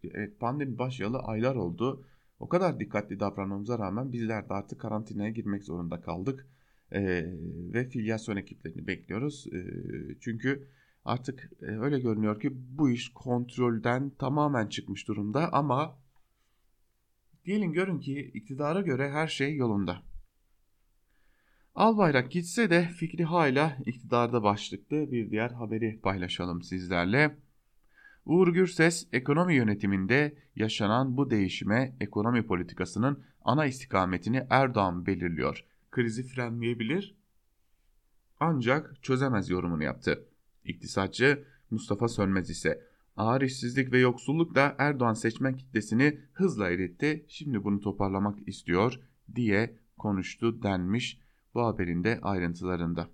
e, 0.04 0.30
pandemi 0.30 0.78
başlayalı 0.78 1.18
aylar 1.18 1.54
oldu. 1.54 2.04
O 2.40 2.48
kadar 2.48 2.80
dikkatli 2.80 3.20
davranmamıza 3.20 3.78
rağmen 3.78 4.12
bizler 4.12 4.48
de 4.48 4.54
artık 4.54 4.80
karantinaya 4.80 5.30
girmek 5.30 5.64
zorunda 5.64 6.00
kaldık. 6.00 6.46
Ve 7.72 7.88
filyasyon 7.88 8.36
ekiplerini 8.36 8.86
bekliyoruz. 8.86 9.46
Çünkü 10.20 10.68
artık 11.04 11.50
öyle 11.60 12.00
görünüyor 12.00 12.40
ki 12.40 12.50
bu 12.78 12.90
iş 12.90 13.08
kontrolden 13.08 14.10
tamamen 14.10 14.66
çıkmış 14.66 15.08
durumda 15.08 15.52
ama 15.52 15.98
diyelim 17.44 17.72
görün 17.72 17.98
ki 17.98 18.30
iktidara 18.34 18.80
göre 18.80 19.10
her 19.10 19.28
şey 19.28 19.56
yolunda. 19.56 20.02
Albayrak 21.74 22.30
gitse 22.30 22.70
de 22.70 22.82
fikri 22.82 23.24
hala 23.24 23.76
iktidarda 23.86 24.42
başlıklı 24.42 25.12
bir 25.12 25.30
diğer 25.30 25.50
haberi 25.50 26.00
paylaşalım 26.00 26.62
sizlerle. 26.62 27.36
Uğur 28.28 28.48
Gürses 28.48 29.06
ekonomi 29.12 29.54
yönetiminde 29.54 30.34
yaşanan 30.56 31.16
bu 31.16 31.30
değişime 31.30 31.96
ekonomi 32.00 32.46
politikasının 32.46 33.22
ana 33.42 33.66
istikametini 33.66 34.46
Erdoğan 34.50 35.06
belirliyor. 35.06 35.64
Krizi 35.90 36.22
frenleyebilir 36.22 37.16
ancak 38.40 39.02
çözemez 39.02 39.50
yorumunu 39.50 39.84
yaptı. 39.84 40.24
İktisatçı 40.64 41.44
Mustafa 41.70 42.08
Sönmez 42.08 42.50
ise 42.50 42.82
ağır 43.16 43.42
işsizlik 43.42 43.92
ve 43.92 43.98
yoksullukla 43.98 44.74
Erdoğan 44.78 45.14
seçmen 45.14 45.56
kitlesini 45.56 46.20
hızla 46.32 46.70
eritti. 46.70 47.24
Şimdi 47.28 47.64
bunu 47.64 47.80
toparlamak 47.80 48.48
istiyor 48.48 49.00
diye 49.34 49.78
konuştu 49.98 50.62
denmiş 50.62 51.20
bu 51.54 51.66
haberin 51.66 52.04
de 52.04 52.18
ayrıntılarında. 52.22 53.08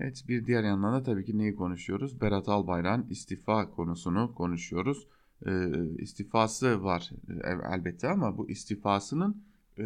Evet 0.00 0.24
bir 0.28 0.46
diğer 0.46 0.64
yandan 0.64 0.94
da 0.94 1.02
tabii 1.02 1.24
ki 1.24 1.38
neyi 1.38 1.54
konuşuyoruz? 1.54 2.20
Berat 2.20 2.48
Albayrak'ın 2.48 3.10
istifa 3.10 3.70
konusunu 3.70 4.34
konuşuyoruz. 4.34 5.08
E, 5.46 5.70
istifası 5.98 6.84
var 6.84 7.10
e, 7.28 7.74
elbette 7.74 8.08
ama 8.08 8.38
bu 8.38 8.50
istifasının 8.50 9.44
e, 9.78 9.84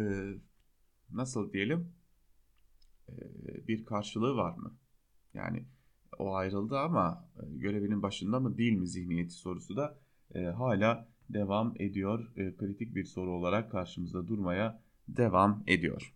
nasıl 1.11 1.53
diyelim 1.53 1.93
e, 3.09 3.13
bir 3.67 3.85
karşılığı 3.85 4.35
var 4.35 4.57
mı? 4.57 4.77
Yani 5.33 5.65
o 6.19 6.35
ayrıldı 6.35 6.79
ama 6.79 7.29
e, 7.39 7.57
görevinin 7.57 8.01
başında 8.01 8.39
mı 8.39 8.57
değil 8.57 8.73
mi 8.73 8.87
zihniyeti 8.87 9.33
sorusu 9.33 9.77
da 9.77 9.99
e, 10.35 10.43
hala 10.43 11.07
devam 11.29 11.73
ediyor. 11.79 12.31
E, 12.35 12.55
kritik 12.55 12.95
bir 12.95 13.05
soru 13.05 13.31
olarak 13.31 13.71
karşımızda 13.71 14.27
durmaya 14.27 14.81
devam 15.07 15.63
ediyor. 15.67 16.13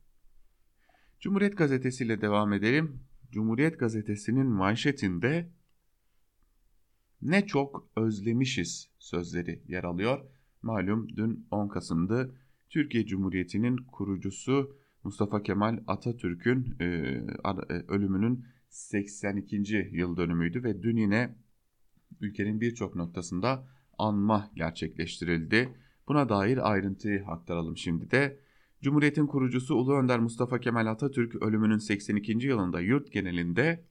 Cumhuriyet 1.20 1.58
Gazetesi 1.58 2.04
ile 2.04 2.22
devam 2.22 2.54
edelim. 2.54 3.09
Cumhuriyet 3.32 3.80
Gazetesi'nin 3.80 4.48
manşetinde 4.48 5.50
ne 7.22 7.46
çok 7.46 7.90
özlemişiz 7.96 8.90
sözleri 9.00 9.64
yer 9.68 9.84
alıyor. 9.84 10.26
Malum 10.62 11.10
dün 11.10 11.48
10 11.52 11.68
Kasım'dı. 11.68 12.36
Türkiye 12.70 13.06
Cumhuriyeti'nin 13.06 13.78
kurucusu 13.78 14.76
Mustafa 15.04 15.44
Kemal 15.44 15.80
Atatürk'ün 15.88 16.76
e, 16.80 16.86
e 16.86 17.74
ölümünün 17.88 18.46
82. 18.70 19.90
yıl 19.92 20.18
dönümüydü 20.18 20.64
ve 20.64 20.84
dün 20.84 20.98
yine 20.98 21.36
ülkenin 22.22 22.62
birçok 22.62 22.96
noktasında 22.96 23.68
anma 23.98 24.52
gerçekleştirildi. 24.56 25.76
Buna 26.08 26.30
dair 26.30 26.72
ayrıntıyı 26.72 27.26
aktaralım 27.26 27.78
şimdi 27.78 28.12
de. 28.12 28.40
Cumhuriyetin 28.82 29.28
kurucusu 29.28 29.76
Ulu 29.76 29.94
Önder 29.94 30.20
Mustafa 30.20 30.60
Kemal 30.60 30.88
Atatürk 30.88 31.36
ölümünün 31.36 31.78
82. 31.78 32.48
yılında 32.48 32.82
yurt 32.82 33.12
genelinde 33.12 33.86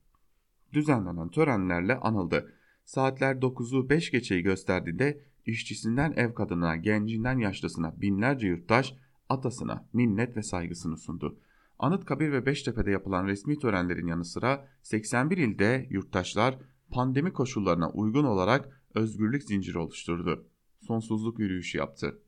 düzenlenen 0.72 1.28
törenlerle 1.28 1.96
anıldı. 1.96 2.54
Saatler 2.84 3.36
9'u 3.36 3.90
5 3.90 4.10
geçeyi 4.10 4.42
gösterdiğinde 4.42 5.24
işçisinden 5.46 6.12
ev 6.12 6.34
kadınına, 6.34 6.76
gencinden 6.76 7.38
yaşlısına 7.38 8.00
binlerce 8.00 8.46
yurttaş 8.46 8.94
atasına 9.28 9.88
minnet 9.92 10.36
ve 10.36 10.42
saygısını 10.42 10.96
sundu. 10.96 11.38
Anıtkabir 11.78 12.32
ve 12.32 12.46
Beştepe'de 12.46 12.90
yapılan 12.90 13.26
resmi 13.26 13.58
törenlerin 13.58 14.06
yanı 14.06 14.24
sıra 14.24 14.68
81 14.82 15.36
ilde 15.36 15.86
yurttaşlar 15.90 16.58
pandemi 16.90 17.32
koşullarına 17.32 17.90
uygun 17.90 18.24
olarak 18.24 18.82
özgürlük 18.94 19.42
zinciri 19.42 19.78
oluşturdu. 19.78 20.48
Sonsuzluk 20.80 21.38
yürüyüşü 21.38 21.78
yaptı. 21.78 22.22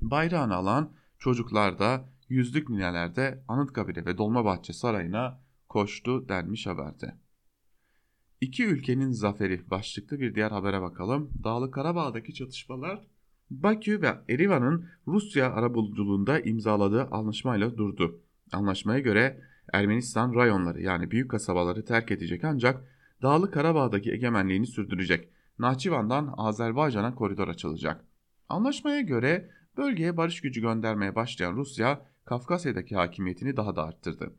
Bayrağını 0.00 0.54
alan 0.54 0.92
Çocuklar 1.18 1.78
da 1.78 2.08
yüzlük 2.28 2.70
ninelerde 2.70 3.44
Anıtkabir'e 3.48 4.04
ve 4.04 4.18
Dolmabahçe 4.18 4.72
Sarayı'na 4.72 5.40
koştu 5.68 6.28
denmiş 6.28 6.66
haberde. 6.66 7.14
İki 8.40 8.66
ülkenin 8.66 9.10
zaferi 9.10 9.70
başlıklı 9.70 10.20
bir 10.20 10.34
diğer 10.34 10.50
habere 10.50 10.82
bakalım. 10.82 11.30
Dağlı 11.44 11.70
Karabağ'daki 11.70 12.34
çatışmalar 12.34 13.06
Bakü 13.50 14.02
ve 14.02 14.14
Erivan'ın 14.28 14.88
Rusya 15.06 15.52
arabuluculuğunda 15.52 16.40
imzaladığı 16.40 17.04
anlaşmayla 17.04 17.76
durdu. 17.76 18.20
Anlaşmaya 18.52 19.00
göre 19.00 19.40
Ermenistan 19.72 20.34
rayonları 20.34 20.82
yani 20.82 21.10
büyük 21.10 21.30
kasabaları 21.30 21.84
terk 21.84 22.10
edecek 22.10 22.44
ancak 22.44 22.84
Dağlı 23.22 23.50
Karabağ'daki 23.50 24.12
egemenliğini 24.12 24.66
sürdürecek. 24.66 25.28
Nahçıvan'dan 25.58 26.34
Azerbaycan'a 26.36 27.14
koridor 27.14 27.48
açılacak. 27.48 28.04
Anlaşmaya 28.48 29.00
göre 29.00 29.50
Bölgeye 29.76 30.16
barış 30.16 30.40
gücü 30.40 30.60
göndermeye 30.60 31.14
başlayan 31.14 31.56
Rusya, 31.56 32.06
Kafkasya'daki 32.24 32.96
hakimiyetini 32.96 33.56
daha 33.56 33.76
da 33.76 33.84
arttırdı. 33.84 34.34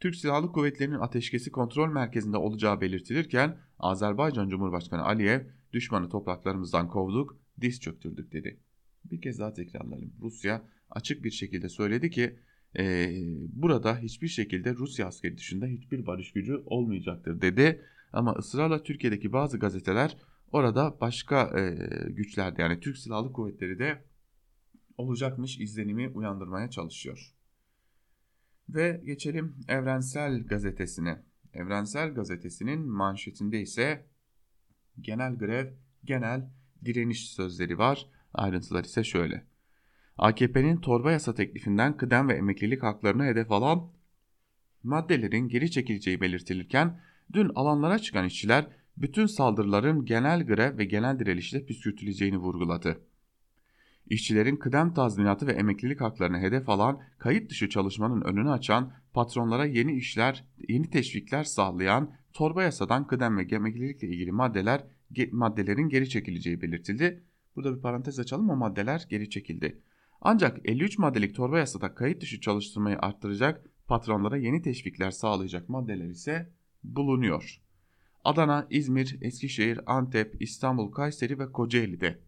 Türk 0.00 0.16
Silahlı 0.16 0.52
Kuvvetleri'nin 0.52 0.98
ateşkesi 0.98 1.50
kontrol 1.50 1.88
merkezinde 1.88 2.36
olacağı 2.36 2.80
belirtilirken 2.80 3.58
Azerbaycan 3.78 4.48
Cumhurbaşkanı 4.48 5.02
Aliyev 5.02 5.40
düşmanı 5.72 6.08
topraklarımızdan 6.08 6.88
kovduk, 6.88 7.38
diz 7.60 7.80
çöktürdük 7.80 8.32
dedi. 8.32 8.60
Bir 9.04 9.20
kez 9.20 9.38
daha 9.38 9.54
tekrarlayalım. 9.54 10.12
Rusya 10.20 10.62
açık 10.90 11.24
bir 11.24 11.30
şekilde 11.30 11.68
söyledi 11.68 12.10
ki 12.10 12.38
e, 12.78 13.08
burada 13.52 13.98
hiçbir 13.98 14.28
şekilde 14.28 14.74
Rusya 14.74 15.06
askeri 15.06 15.36
dışında 15.38 15.66
hiçbir 15.66 16.06
barış 16.06 16.32
gücü 16.32 16.62
olmayacaktır 16.66 17.40
dedi. 17.40 17.82
Ama 18.12 18.32
ısrarla 18.32 18.82
Türkiye'deki 18.82 19.32
bazı 19.32 19.58
gazeteler 19.58 20.16
orada 20.52 21.00
başka 21.00 21.60
e, 21.60 21.74
güçlerde 22.10 22.62
yani 22.62 22.80
Türk 22.80 22.98
Silahlı 22.98 23.32
Kuvvetleri 23.32 23.78
de 23.78 24.04
olacakmış 24.98 25.60
izlenimi 25.60 26.08
uyandırmaya 26.08 26.70
çalışıyor. 26.70 27.32
Ve 28.68 29.02
geçelim 29.04 29.56
Evrensel 29.68 30.46
Gazetesi'ne. 30.46 31.22
Evrensel 31.52 32.14
Gazetesi'nin 32.14 32.80
manşetinde 32.88 33.60
ise 33.60 34.06
genel 35.00 35.38
grev, 35.38 35.72
genel 36.04 36.50
direniş 36.84 37.30
sözleri 37.30 37.78
var. 37.78 38.06
Ayrıntılar 38.34 38.84
ise 38.84 39.04
şöyle. 39.04 39.46
AKP'nin 40.18 40.76
torba 40.76 41.12
yasa 41.12 41.34
teklifinden 41.34 41.96
kıdem 41.96 42.28
ve 42.28 42.34
emeklilik 42.34 42.82
haklarını 42.82 43.24
hedef 43.24 43.52
alan 43.52 43.92
maddelerin 44.82 45.48
geri 45.48 45.70
çekileceği 45.70 46.20
belirtilirken 46.20 47.00
dün 47.32 47.50
alanlara 47.54 47.98
çıkan 47.98 48.26
işçiler 48.26 48.66
bütün 48.96 49.26
saldırıların 49.26 50.04
genel 50.04 50.46
grev 50.46 50.78
ve 50.78 50.84
genel 50.84 51.18
direnişle 51.18 51.66
püskürtüleceğini 51.66 52.38
vurguladı. 52.38 53.00
İşçilerin 54.06 54.56
kıdem 54.56 54.94
tazminatı 54.94 55.46
ve 55.46 55.52
emeklilik 55.52 56.00
haklarını 56.00 56.38
hedef 56.38 56.68
alan, 56.68 57.00
kayıt 57.18 57.50
dışı 57.50 57.68
çalışmanın 57.68 58.20
önünü 58.20 58.50
açan, 58.50 58.92
patronlara 59.12 59.64
yeni 59.64 59.92
işler, 59.92 60.44
yeni 60.68 60.90
teşvikler 60.90 61.44
sağlayan 61.44 62.10
torba 62.32 62.62
yasadan 62.62 63.06
kıdem 63.06 63.38
ve 63.38 63.42
emeklilikle 63.42 64.08
ilgili 64.08 64.32
maddeler 64.32 64.84
maddelerin 65.32 65.88
geri 65.88 66.08
çekileceği 66.08 66.62
belirtildi. 66.62 67.22
Burada 67.56 67.76
bir 67.76 67.82
parantez 67.82 68.18
açalım 68.18 68.50
o 68.50 68.56
maddeler 68.56 69.06
geri 69.10 69.30
çekildi. 69.30 69.80
Ancak 70.20 70.60
53 70.64 70.98
maddelik 70.98 71.34
torba 71.34 71.58
yasada 71.58 71.94
kayıt 71.94 72.22
dışı 72.22 72.40
çalıştırmayı 72.40 72.98
arttıracak, 72.98 73.70
patronlara 73.86 74.36
yeni 74.36 74.62
teşvikler 74.62 75.10
sağlayacak 75.10 75.68
maddeler 75.68 76.08
ise 76.08 76.52
bulunuyor. 76.84 77.60
Adana, 78.24 78.66
İzmir, 78.70 79.18
Eskişehir, 79.20 79.80
Antep, 79.86 80.42
İstanbul, 80.42 80.92
Kayseri 80.92 81.38
ve 81.38 81.52
Kocaeli'de 81.52 82.18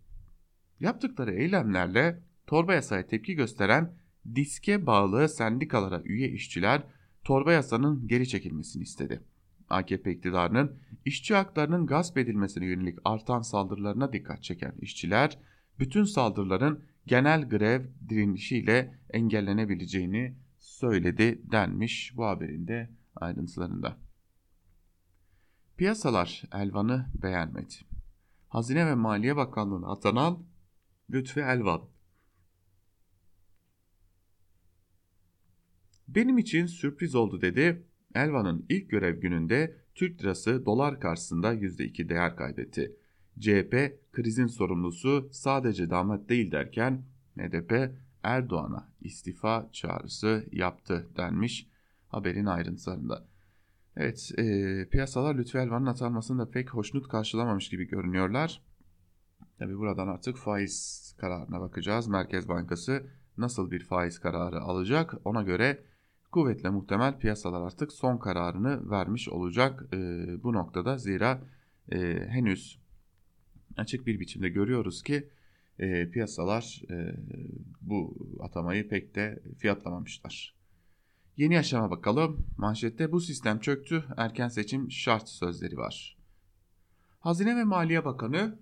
yaptıkları 0.80 1.34
eylemlerle 1.34 2.22
torba 2.46 2.74
yasaya 2.74 3.06
tepki 3.06 3.34
gösteren 3.34 3.94
diske 4.34 4.86
bağlı 4.86 5.28
sendikalara 5.28 6.02
üye 6.02 6.28
işçiler 6.28 6.82
torba 7.24 7.52
yasanın 7.52 8.08
geri 8.08 8.28
çekilmesini 8.28 8.82
istedi. 8.82 9.22
AKP 9.70 10.12
iktidarının 10.12 10.78
işçi 11.04 11.34
haklarının 11.34 11.86
gasp 11.86 12.18
edilmesine 12.18 12.66
yönelik 12.66 12.98
artan 13.04 13.42
saldırılarına 13.42 14.12
dikkat 14.12 14.42
çeken 14.42 14.72
işçiler 14.80 15.38
bütün 15.78 16.04
saldırıların 16.04 16.84
genel 17.06 17.48
grev 17.48 17.84
direnişiyle 18.08 18.98
engellenebileceğini 19.10 20.34
söyledi 20.58 21.42
denmiş 21.52 22.12
bu 22.16 22.24
haberin 22.24 22.68
de 22.68 22.90
ayrıntılarında. 23.16 23.96
Piyasalar 25.76 26.42
Elvan'ı 26.54 27.06
beğenmedi. 27.22 27.74
Hazine 28.48 28.86
ve 28.86 28.94
Maliye 28.94 29.36
Bakanlığı'na 29.36 29.92
atanan 29.92 30.38
Lütfi 31.10 31.40
Elvan. 31.40 31.82
Benim 36.08 36.38
için 36.38 36.66
sürpriz 36.66 37.14
oldu 37.14 37.40
dedi. 37.40 37.82
Elvan'ın 38.14 38.66
ilk 38.68 38.90
görev 38.90 39.20
gününde 39.20 39.76
Türk 39.94 40.22
lirası 40.22 40.66
dolar 40.66 41.00
karşısında 41.00 41.54
%2 41.54 42.08
değer 42.08 42.36
kaybetti. 42.36 42.96
CHP 43.40 43.98
krizin 44.12 44.46
sorumlusu 44.46 45.28
sadece 45.32 45.90
damat 45.90 46.28
değil 46.28 46.50
derken 46.50 47.04
HDP 47.38 47.94
Erdoğan'a 48.22 48.92
istifa 49.00 49.68
çağrısı 49.72 50.46
yaptı 50.52 51.08
denmiş 51.16 51.68
haberin 52.08 52.46
ayrıntılarında. 52.46 53.28
Evet 53.96 54.32
e, 54.38 54.88
piyasalar 54.90 55.34
Lütfü 55.34 55.58
Elvan'ın 55.58 55.86
atanmasını 55.86 56.38
da 56.38 56.50
pek 56.50 56.70
hoşnut 56.70 57.08
karşılamamış 57.08 57.68
gibi 57.68 57.84
görünüyorlar. 57.84 58.62
Tabi 59.58 59.78
buradan 59.78 60.08
artık 60.08 60.36
faiz 60.36 61.14
kararına 61.18 61.60
bakacağız. 61.60 62.08
Merkez 62.08 62.48
Bankası 62.48 63.06
nasıl 63.38 63.70
bir 63.70 63.84
faiz 63.84 64.18
kararı 64.18 64.60
alacak 64.60 65.14
ona 65.24 65.42
göre 65.42 65.84
kuvvetle 66.32 66.70
muhtemel 66.70 67.18
piyasalar 67.18 67.60
artık 67.60 67.92
son 67.92 68.18
kararını 68.18 68.90
vermiş 68.90 69.28
olacak 69.28 69.84
e, 69.92 69.96
bu 70.42 70.52
noktada. 70.52 70.98
Zira 70.98 71.42
e, 71.92 72.26
henüz 72.28 72.78
açık 73.76 74.06
bir 74.06 74.20
biçimde 74.20 74.48
görüyoruz 74.48 75.02
ki 75.02 75.28
e, 75.78 76.10
piyasalar 76.10 76.82
e, 76.90 77.16
bu 77.80 78.16
atamayı 78.40 78.88
pek 78.88 79.14
de 79.14 79.42
fiyatlamamışlar. 79.58 80.54
Yeni 81.36 81.54
yaşama 81.54 81.90
bakalım. 81.90 82.46
Manşette 82.56 83.12
bu 83.12 83.20
sistem 83.20 83.58
çöktü, 83.58 84.04
erken 84.16 84.48
seçim 84.48 84.90
şart 84.90 85.28
sözleri 85.28 85.76
var. 85.76 86.16
Hazine 87.20 87.56
ve 87.56 87.64
Maliye 87.64 88.04
Bakanı 88.04 88.58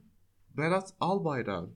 Berat 0.56 0.94
Albayrak'ın 1.00 1.74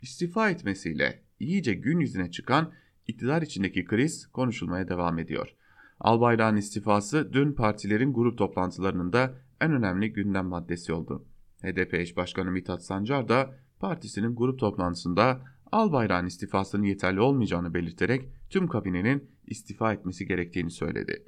istifa 0.00 0.50
etmesiyle 0.50 1.22
iyice 1.40 1.74
gün 1.74 2.00
yüzüne 2.00 2.30
çıkan 2.30 2.72
iktidar 3.06 3.42
içindeki 3.42 3.84
kriz 3.84 4.26
konuşulmaya 4.26 4.88
devam 4.88 5.18
ediyor. 5.18 5.54
Albayrak'ın 6.00 6.56
istifası 6.56 7.32
dün 7.32 7.52
partilerin 7.52 8.12
grup 8.12 8.38
toplantılarının 8.38 9.12
da 9.12 9.34
en 9.60 9.72
önemli 9.72 10.12
gündem 10.12 10.46
maddesi 10.46 10.92
oldu. 10.92 11.24
HDP 11.62 11.94
eş 11.94 12.16
başkanı 12.16 12.50
Mithat 12.50 12.84
Sancar 12.84 13.28
da 13.28 13.54
partisinin 13.80 14.36
grup 14.36 14.58
toplantısında 14.58 15.40
Albayrak'ın 15.72 16.26
istifasının 16.26 16.82
yeterli 16.82 17.20
olmayacağını 17.20 17.74
belirterek 17.74 18.28
tüm 18.50 18.68
kabinenin 18.68 19.30
istifa 19.46 19.92
etmesi 19.92 20.26
gerektiğini 20.26 20.70
söyledi. 20.70 21.26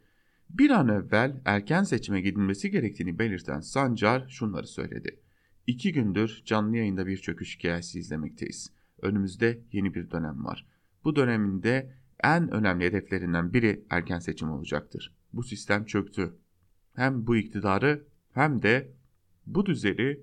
Bir 0.50 0.70
an 0.70 0.88
evvel 0.88 1.40
erken 1.44 1.82
seçime 1.82 2.20
gidilmesi 2.20 2.70
gerektiğini 2.70 3.18
belirten 3.18 3.60
Sancar 3.60 4.28
şunları 4.28 4.66
söyledi. 4.66 5.20
İki 5.66 5.92
gündür 5.92 6.42
canlı 6.44 6.76
yayında 6.76 7.07
bir 7.07 7.16
çöküş 7.16 7.59
hikayesi 7.59 7.98
izlemekteyiz. 7.98 8.72
Önümüzde 9.02 9.61
yeni 9.72 9.94
bir 9.94 10.11
dönem 10.11 10.44
var. 10.44 10.66
Bu 11.05 11.16
döneminde 11.16 11.94
en 12.24 12.50
önemli 12.50 12.85
hedeflerinden 12.85 13.52
biri 13.52 13.85
erken 13.90 14.18
seçim 14.18 14.50
olacaktır. 14.50 15.14
Bu 15.33 15.42
sistem 15.42 15.85
çöktü. 15.85 16.37
Hem 16.94 17.26
bu 17.26 17.37
iktidarı 17.37 18.07
hem 18.33 18.62
de 18.62 18.92
bu 19.46 19.66
düzeni 19.66 20.20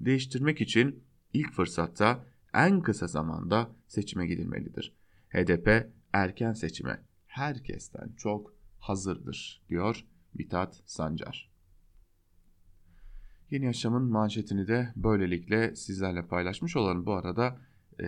değiştirmek 0.00 0.60
için 0.60 1.04
ilk 1.32 1.52
fırsatta 1.52 2.26
en 2.54 2.80
kısa 2.80 3.06
zamanda 3.06 3.70
seçime 3.88 4.26
gidilmelidir. 4.26 4.94
HDP 5.28 5.90
erken 6.12 6.52
seçime 6.52 7.02
herkesten 7.26 8.12
çok 8.16 8.54
hazırdır 8.78 9.62
diyor 9.68 10.04
Mithat 10.34 10.82
Sancar. 10.86 11.55
Yeni 13.50 13.64
Yaşam'ın 13.64 14.02
manşetini 14.02 14.68
de 14.68 14.92
böylelikle 14.96 15.76
sizlerle 15.76 16.26
paylaşmış 16.26 16.76
olalım. 16.76 17.06
Bu 17.06 17.12
arada 17.12 17.60
e, 18.00 18.06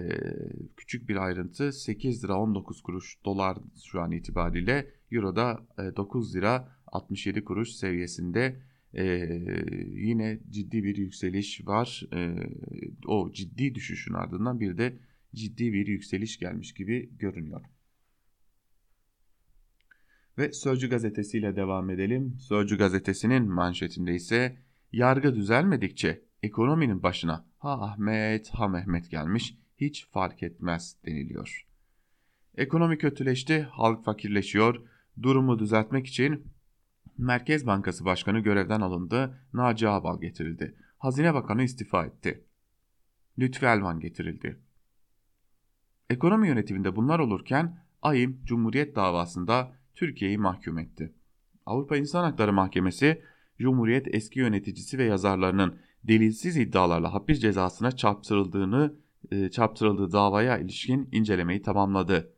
küçük 0.76 1.08
bir 1.08 1.16
ayrıntı 1.16 1.72
8 1.72 2.24
lira 2.24 2.38
19 2.38 2.82
kuruş 2.82 3.18
dolar 3.24 3.58
şu 3.84 4.00
an 4.00 4.12
itibariyle 4.12 4.90
Euro'da 5.12 5.66
e, 5.78 5.96
9 5.96 6.36
lira 6.36 6.68
67 6.86 7.44
kuruş 7.44 7.68
seviyesinde 7.68 8.62
e, 8.94 9.04
yine 9.92 10.40
ciddi 10.50 10.84
bir 10.84 10.96
yükseliş 10.96 11.66
var. 11.66 12.04
E, 12.12 12.36
o 13.06 13.32
ciddi 13.32 13.74
düşüşün 13.74 14.14
ardından 14.14 14.60
bir 14.60 14.78
de 14.78 14.98
ciddi 15.34 15.72
bir 15.72 15.86
yükseliş 15.86 16.38
gelmiş 16.38 16.74
gibi 16.74 17.10
görünüyor. 17.18 17.60
Ve 20.38 20.52
Sözcü 20.52 20.90
gazetesiyle 20.90 21.56
devam 21.56 21.90
edelim. 21.90 22.36
Sözcü 22.38 22.78
gazetesinin 22.78 23.50
manşetinde 23.52 24.14
ise 24.14 24.56
yargı 24.92 25.34
düzelmedikçe 25.34 26.22
ekonominin 26.42 27.02
başına 27.02 27.44
ha 27.58 27.72
Ahmet 27.82 28.50
ha 28.50 28.68
Mehmet 28.68 29.10
gelmiş 29.10 29.58
hiç 29.76 30.06
fark 30.10 30.42
etmez 30.42 30.96
deniliyor. 31.06 31.66
Ekonomi 32.54 32.98
kötüleşti, 32.98 33.62
halk 33.62 34.04
fakirleşiyor. 34.04 34.82
Durumu 35.22 35.58
düzeltmek 35.58 36.06
için 36.06 36.44
Merkez 37.18 37.66
Bankası 37.66 38.04
Başkanı 38.04 38.40
görevden 38.40 38.80
alındı, 38.80 39.40
Naci 39.52 39.88
Ağbal 39.88 40.20
getirildi. 40.20 40.74
Hazine 40.98 41.34
Bakanı 41.34 41.62
istifa 41.62 42.06
etti. 42.06 42.44
Lütfi 43.38 43.66
Elvan 43.66 44.00
getirildi. 44.00 44.60
Ekonomi 46.10 46.48
yönetiminde 46.48 46.96
bunlar 46.96 47.18
olurken 47.18 47.84
AYİM 48.02 48.40
Cumhuriyet 48.44 48.96
davasında 48.96 49.72
Türkiye'yi 49.94 50.38
mahkum 50.38 50.78
etti. 50.78 51.12
Avrupa 51.66 51.96
İnsan 51.96 52.24
Hakları 52.24 52.52
Mahkemesi, 52.52 53.22
Cumhuriyet 53.58 54.14
eski 54.14 54.38
yöneticisi 54.38 54.98
ve 54.98 55.04
yazarlarının 55.04 55.76
delilsiz 56.04 56.56
iddialarla 56.56 57.14
hapis 57.14 57.40
cezasına 57.40 57.92
çarptırıldığını 57.92 58.94
e, 59.30 59.48
çarptırıldığı 59.48 60.12
davaya 60.12 60.58
ilişkin 60.58 61.08
incelemeyi 61.12 61.62
tamamladı. 61.62 62.32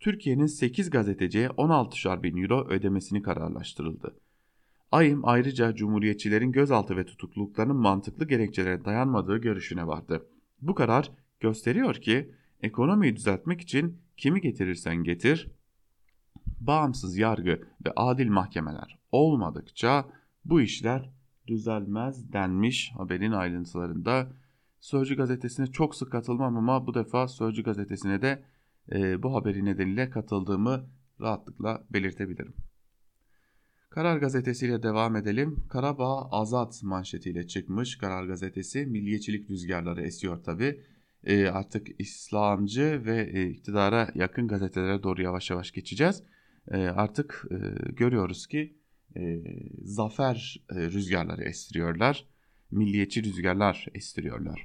Türkiye'nin 0.00 0.46
8 0.46 0.90
gazeteciye 0.90 1.50
16 1.50 2.22
bin 2.22 2.42
euro 2.42 2.66
ödemesini 2.68 3.22
kararlaştırıldı. 3.22 4.16
AYİM 4.92 5.28
ayrıca 5.28 5.74
Cumhuriyetçilerin 5.74 6.52
gözaltı 6.52 6.96
ve 6.96 7.06
tutukluluklarının 7.06 7.76
mantıklı 7.76 8.28
gerekçelere 8.28 8.84
dayanmadığı 8.84 9.38
görüşüne 9.38 9.86
vardı. 9.86 10.26
Bu 10.62 10.74
karar 10.74 11.10
gösteriyor 11.40 11.94
ki 11.94 12.30
ekonomiyi 12.62 13.16
düzeltmek 13.16 13.60
için 13.60 13.98
kimi 14.16 14.40
getirirsen 14.40 14.96
getir, 14.96 15.50
bağımsız 16.60 17.18
yargı 17.18 17.60
ve 17.86 17.92
adil 17.96 18.28
mahkemeler 18.28 18.98
olmadıkça 19.12 20.04
bu 20.44 20.60
işler 20.60 21.10
düzelmez 21.46 22.32
denmiş 22.32 22.92
haberin 22.96 23.32
ayrıntılarında. 23.32 24.32
Sözcü 24.80 25.16
gazetesine 25.16 25.66
çok 25.66 25.94
sık 25.94 26.12
katılmam 26.12 26.56
ama 26.56 26.86
bu 26.86 26.94
defa 26.94 27.28
Sözcü 27.28 27.62
gazetesine 27.62 28.22
de 28.22 28.44
e, 28.92 29.22
bu 29.22 29.34
haberi 29.34 29.64
nedeniyle 29.64 30.10
katıldığımı 30.10 30.86
rahatlıkla 31.20 31.84
belirtebilirim. 31.90 32.54
Karar 33.90 34.18
gazetesiyle 34.18 34.82
devam 34.82 35.16
edelim. 35.16 35.64
Karabağ 35.68 36.28
Azat 36.30 36.82
manşetiyle 36.82 37.46
çıkmış 37.46 37.98
Karar 37.98 38.24
gazetesi. 38.24 38.86
Milliyetçilik 38.86 39.50
rüzgarları 39.50 40.02
esiyor 40.02 40.42
tabi. 40.44 40.80
E, 41.24 41.46
artık 41.46 42.00
İslamcı 42.00 43.02
ve 43.04 43.30
e, 43.32 43.46
iktidara 43.46 44.08
yakın 44.14 44.48
gazetelere 44.48 45.02
doğru 45.02 45.22
yavaş 45.22 45.50
yavaş 45.50 45.72
geçeceğiz. 45.72 46.22
E, 46.70 46.76
artık 46.76 47.44
e, 47.50 47.56
görüyoruz 47.92 48.46
ki 48.46 48.81
e, 49.16 49.42
zafer 49.84 50.60
e, 50.70 50.74
rüzgarları 50.74 51.44
estiriyorlar. 51.44 52.24
Milliyetçi 52.70 53.24
rüzgarlar 53.24 53.86
estiriyorlar. 53.94 54.64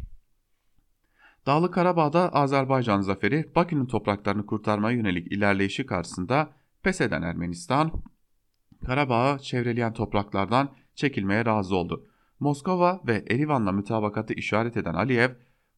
Dağlı 1.46 1.72
Karabağ'da 1.72 2.34
Azerbaycan 2.34 3.02
zaferi 3.02 3.56
Bakü'nün 3.56 3.86
topraklarını 3.86 4.46
kurtarmaya 4.46 4.98
yönelik 4.98 5.32
ilerleyişi 5.32 5.86
karşısında 5.86 6.50
pes 6.84 7.02
eden 7.02 7.22
Ermenistan, 7.22 8.04
Karabağ'ı 8.86 9.40
çevreleyen 9.40 9.94
topraklardan 9.94 10.72
çekilmeye 10.96 11.46
razı 11.46 11.76
oldu. 11.76 12.08
Moskova 12.40 13.02
ve 13.08 13.26
Erivan'la 13.30 13.72
mütabakatı 13.72 14.34
işaret 14.34 14.78
eden 14.78 14.94
Aliyev, 14.94 15.30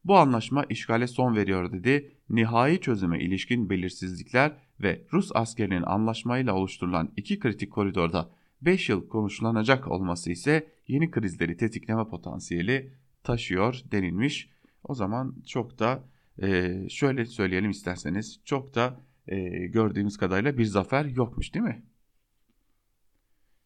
bu 0.04 0.16
anlaşma 0.16 0.64
işgale 0.64 1.06
son 1.06 1.36
veriyor 1.36 1.72
dedi. 1.72 2.14
Nihai 2.30 2.80
çözüme 2.80 3.20
ilişkin 3.20 3.70
belirsizlikler 3.70 4.52
ve 4.80 5.02
Rus 5.12 5.30
askerinin 5.34 5.82
anlaşmayla 5.82 6.54
oluşturulan 6.54 7.12
iki 7.16 7.38
kritik 7.38 7.72
koridorda 7.72 8.30
5 8.62 8.88
yıl 8.88 9.08
konuşlanacak 9.08 9.88
olması 9.88 10.30
ise 10.30 10.72
yeni 10.88 11.10
krizleri 11.10 11.56
tetikleme 11.56 12.08
potansiyeli 12.08 12.92
taşıyor 13.22 13.80
denilmiş. 13.92 14.50
O 14.84 14.94
zaman 14.94 15.36
çok 15.46 15.78
da 15.78 16.04
e, 16.42 16.78
şöyle 16.88 17.26
söyleyelim 17.26 17.70
isterseniz 17.70 18.40
çok 18.44 18.74
da 18.74 19.00
e, 19.28 19.66
gördüğümüz 19.66 20.16
kadarıyla 20.16 20.58
bir 20.58 20.64
zafer 20.64 21.04
yokmuş 21.04 21.54
değil 21.54 21.64
mi? 21.64 21.82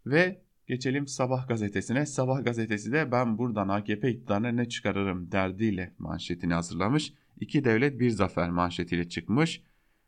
Ve 0.07 0.43
geçelim 0.67 1.07
Sabah 1.07 1.49
gazetesine. 1.49 2.07
Sabah 2.07 2.45
gazetesi 2.45 2.93
de 2.93 3.13
ben 3.13 3.39
buradan 3.39 3.69
AKP 3.69 4.11
iktidarına 4.11 4.49
ne 4.49 4.69
çıkarırım 4.69 5.33
derdiyle 5.33 5.95
manşetini 5.99 6.55
hazırlamış. 6.55 7.15
İki 7.41 7.65
devlet 7.65 8.01
bir 8.01 8.11
zafer 8.11 8.51
manşetiyle 8.51 9.09
çıkmış. 9.09 9.63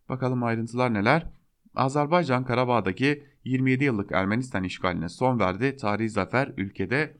Bakalım 0.09 0.43
ayrıntılar 0.43 0.95
neler? 0.95 1.27
Azerbaycan 1.75 2.45
Karabağ'daki 2.45 3.25
27 3.47 3.85
yıllık 3.85 4.13
Ermenistan 4.13 4.65
işgaline 4.65 5.09
son 5.09 5.41
verdi. 5.41 5.77
Tarihi 5.77 6.11
zafer 6.11 6.53
ülkede 6.57 7.17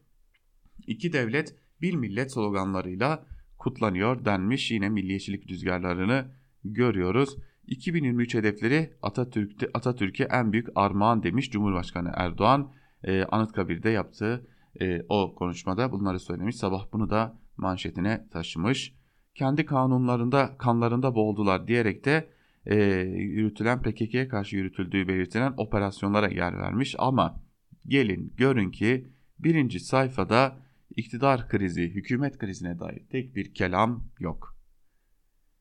iki 0.87 1.13
devlet 1.13 1.57
bir 1.81 1.95
millet 1.95 2.33
sloganlarıyla 2.33 3.27
kutlanıyor 3.59 4.25
denmiş. 4.25 4.71
Yine 4.71 4.89
milliyetçilik 4.89 5.51
rüzgarlarını 5.51 6.25
görüyoruz. 6.65 7.37
2023 7.67 8.35
hedefleri 8.35 8.93
Atatürk'te 9.03 9.69
Atatürk'e 9.75 10.25
en 10.25 10.53
büyük 10.53 10.69
armağan 10.75 11.23
demiş 11.23 11.51
Cumhurbaşkanı 11.51 12.13
Erdoğan. 12.15 12.73
E, 13.05 13.25
Anıtkabir'de 13.25 13.91
yaptığı 13.91 14.47
e, 14.81 15.03
o 15.09 15.35
konuşmada 15.35 15.93
bunları 15.93 16.21
söylemiş. 16.21 16.57
Sabah 16.57 16.93
bunu 16.93 17.11
da 17.11 17.39
manşetine 17.57 18.29
taşımış. 18.33 18.95
Kendi 19.35 19.67
kanunlarında 19.67 20.59
kanlarında 20.59 21.15
boğuldular 21.15 21.69
diyerek 21.69 22.05
de 22.05 22.36
e, 22.67 22.77
yürütülen 23.11 23.83
PKK'ye 23.83 24.29
karşı 24.29 24.57
yürütüldüğü 24.57 25.09
belirtilen 25.09 25.55
operasyonlara 25.57 26.29
yer 26.29 26.59
vermiş. 26.59 26.95
Ama 26.99 27.43
gelin 27.87 28.35
görün 28.37 28.71
ki 28.71 29.09
birinci 29.39 29.81
sayfada 29.81 30.59
iktidar 30.97 31.49
krizi, 31.49 31.83
hükümet 31.83 32.39
krizine 32.39 32.79
dair 32.79 33.03
tek 33.11 33.37
bir 33.37 33.55
kelam 33.55 34.05
yok. 34.19 34.57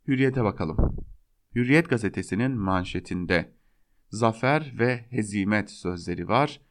Hürriyete 0.07 0.43
bakalım. 0.43 0.97
Hürriyet 1.55 1.89
gazetesinin 1.89 2.51
manşetinde 2.51 3.51
zafer 4.09 4.73
ve 4.79 5.05
hezimet 5.09 5.71
sözleri 5.71 6.27
var. 6.27 6.61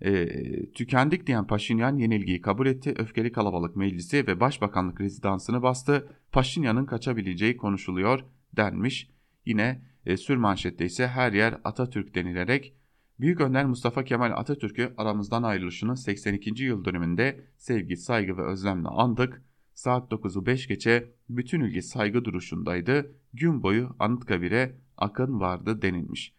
E, 0.00 0.26
tükendik 0.72 1.26
diyen 1.26 1.46
Paşinyan 1.46 1.96
yenilgiyi 1.96 2.40
kabul 2.40 2.66
etti. 2.66 2.94
Öfkeli 2.98 3.32
kalabalık 3.32 3.76
meclisi 3.76 4.26
ve 4.26 4.40
başbakanlık 4.40 5.00
rezidansını 5.00 5.62
bastı. 5.62 6.08
Paşinyan'ın 6.32 6.86
kaçabileceği 6.86 7.56
konuşuluyor 7.56 8.24
denmiş. 8.56 9.11
Yine 9.46 9.82
e, 10.06 10.16
sür 10.16 10.36
manşette 10.36 10.84
ise 10.84 11.08
her 11.08 11.32
yer 11.32 11.60
Atatürk 11.64 12.14
denilerek 12.14 12.74
Büyük 13.22 13.40
Önder 13.40 13.66
Mustafa 13.66 14.04
Kemal 14.04 14.30
Atatürk'ü 14.30 14.94
aramızdan 14.96 15.42
ayrılışının 15.42 15.94
82. 15.94 16.64
yıl 16.64 16.84
dönümünde 16.84 17.40
sevgi, 17.56 17.96
saygı 17.96 18.36
ve 18.36 18.42
özlemle 18.42 18.88
andık. 18.88 19.42
Saat 19.74 20.12
9'u 20.12 20.46
5 20.46 20.68
geçe 20.68 21.12
bütün 21.28 21.60
ülke 21.60 21.82
saygı 21.82 22.24
duruşundaydı. 22.24 23.12
Gün 23.34 23.62
boyu 23.62 23.96
Anıtkabir'e 23.98 24.74
akın 24.96 25.40
vardı 25.40 25.82
denilmiş. 25.82 26.34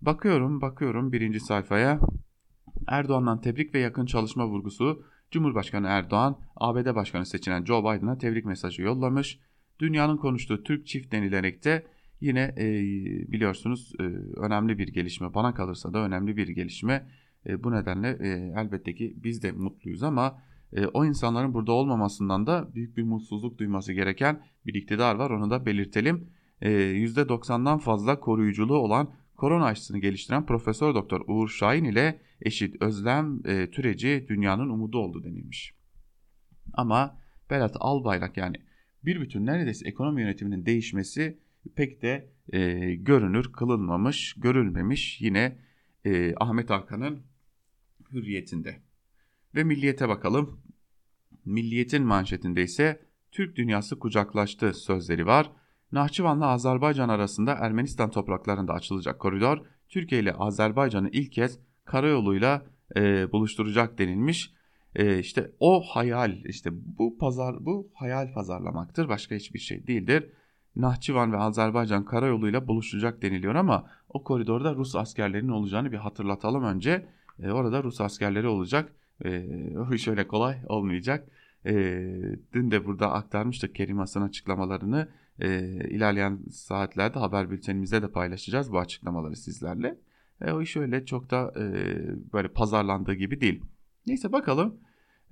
Bakıyorum 0.00 0.60
bakıyorum 0.60 1.12
birinci 1.12 1.40
sayfaya 1.40 2.00
Erdoğan'dan 2.86 3.40
tebrik 3.40 3.74
ve 3.74 3.78
yakın 3.78 4.06
çalışma 4.06 4.46
vurgusu 4.46 5.04
Cumhurbaşkanı 5.30 5.86
Erdoğan 5.86 6.40
ABD 6.56 6.94
Başkanı 6.94 7.26
seçilen 7.26 7.64
Joe 7.64 7.82
Biden'a 7.82 8.18
tebrik 8.18 8.44
mesajı 8.44 8.82
yollamış. 8.82 9.40
Dünyanın 9.78 10.16
konuştuğu 10.16 10.62
Türk 10.62 10.86
çift 10.86 11.12
denilerek 11.12 11.64
de 11.64 11.86
yine 12.20 12.54
e, 12.58 12.66
biliyorsunuz 13.32 13.92
e, 14.00 14.02
önemli 14.40 14.78
bir 14.78 14.88
gelişme 14.88 15.34
bana 15.34 15.54
kalırsa 15.54 15.92
da 15.92 15.98
önemli 15.98 16.36
bir 16.36 16.48
gelişme. 16.48 17.08
E, 17.46 17.64
bu 17.64 17.72
nedenle 17.72 18.08
e, 18.20 18.28
elbette 18.60 18.94
ki 18.94 19.14
biz 19.16 19.42
de 19.42 19.52
mutluyuz 19.52 20.02
ama 20.02 20.42
e, 20.72 20.86
o 20.86 21.04
insanların 21.04 21.54
burada 21.54 21.72
olmamasından 21.72 22.46
da 22.46 22.74
büyük 22.74 22.96
bir 22.96 23.02
mutsuzluk 23.02 23.58
duyması 23.58 23.92
gereken 23.92 24.42
bir 24.66 24.74
iktidar 24.74 25.14
var 25.14 25.30
onu 25.30 25.50
da 25.50 25.66
belirtelim. 25.66 26.30
E, 26.60 26.70
%90'dan 26.70 27.78
fazla 27.78 28.20
koruyuculuğu 28.20 28.78
olan 28.78 29.14
korona 29.36 29.64
aşısını 29.64 29.98
geliştiren 29.98 30.46
Profesör 30.46 30.94
Doktor 30.94 31.20
Uğur 31.26 31.48
Şahin 31.48 31.84
ile 31.84 32.20
eşit 32.40 32.82
Özlem 32.82 33.40
e, 33.46 33.70
Türeci 33.70 34.26
dünyanın 34.28 34.68
umudu 34.68 34.98
oldu 34.98 35.24
denilmiş. 35.24 35.74
Ama 36.72 37.18
Berat 37.50 37.76
Albayrak 37.80 38.36
yani 38.36 38.56
bir 39.04 39.20
bütün 39.20 39.46
neredeyse 39.46 39.88
ekonomi 39.88 40.22
yönetiminin 40.22 40.66
değişmesi 40.66 41.38
pek 41.76 42.02
de 42.02 42.32
e, 42.52 42.94
görünür 42.94 43.52
kılınmamış, 43.52 44.34
görülmemiş 44.36 45.20
yine 45.20 45.58
e, 46.04 46.34
Ahmet 46.36 46.70
Hakan'ın 46.70 47.22
hürriyetinde. 48.12 48.82
Ve 49.54 49.64
milliyete 49.64 50.08
bakalım. 50.08 50.60
Milliyetin 51.44 52.02
manşetinde 52.02 52.62
ise 52.62 53.00
Türk 53.32 53.56
dünyası 53.56 53.98
kucaklaştı 53.98 54.74
sözleri 54.74 55.26
var. 55.26 55.52
Nahçıvan'la 55.92 56.46
Azerbaycan 56.46 57.08
arasında 57.08 57.52
Ermenistan 57.52 58.10
topraklarında 58.10 58.72
açılacak 58.72 59.20
koridor 59.20 59.66
Türkiye 59.88 60.20
ile 60.20 60.32
Azerbaycan'ı 60.32 61.10
ilk 61.12 61.32
kez 61.32 61.58
karayoluyla 61.84 62.66
e, 62.96 63.32
buluşturacak 63.32 63.98
denilmiş. 63.98 64.52
E, 64.94 65.18
işte 65.18 65.52
o 65.60 65.82
hayal 65.82 66.44
işte 66.44 66.70
bu 66.72 67.18
pazar 67.18 67.66
bu 67.66 67.90
hayal 67.94 68.32
pazarlamaktır 68.32 69.08
başka 69.08 69.34
hiçbir 69.34 69.58
şey 69.58 69.86
değildir. 69.86 70.30
Nahçıvan 70.78 71.32
ve 71.32 71.36
Azerbaycan 71.36 72.04
karayoluyla 72.04 72.68
buluşacak 72.68 73.22
deniliyor 73.22 73.54
ama 73.54 73.90
o 74.08 74.24
koridorda 74.24 74.74
Rus 74.74 74.96
askerlerinin 74.96 75.52
olacağını 75.52 75.92
bir 75.92 75.96
hatırlatalım 75.96 76.64
önce. 76.64 77.08
E, 77.42 77.50
orada 77.50 77.82
Rus 77.82 78.00
askerleri 78.00 78.46
olacak. 78.46 78.92
E, 79.24 79.46
o 79.78 79.94
iş 79.94 80.08
öyle 80.08 80.26
kolay 80.28 80.56
olmayacak. 80.66 81.28
E, 81.66 81.72
dün 82.52 82.70
de 82.70 82.84
burada 82.84 83.12
aktarmıştık 83.12 83.74
Kerim 83.74 83.98
Hasan 83.98 84.22
açıklamalarını. 84.22 85.08
E, 85.40 85.48
ilerleyen 85.90 86.38
saatlerde 86.50 87.18
haber 87.18 87.50
bültenimizde 87.50 88.02
de 88.02 88.08
paylaşacağız 88.08 88.72
bu 88.72 88.78
açıklamaları 88.78 89.36
sizlerle. 89.36 89.98
E, 90.40 90.52
o 90.52 90.62
iş 90.62 90.76
öyle 90.76 91.04
çok 91.04 91.30
da 91.30 91.52
e, 91.56 91.62
böyle 92.32 92.48
pazarlandığı 92.48 93.14
gibi 93.14 93.40
değil. 93.40 93.62
Neyse 94.06 94.32
bakalım. 94.32 94.76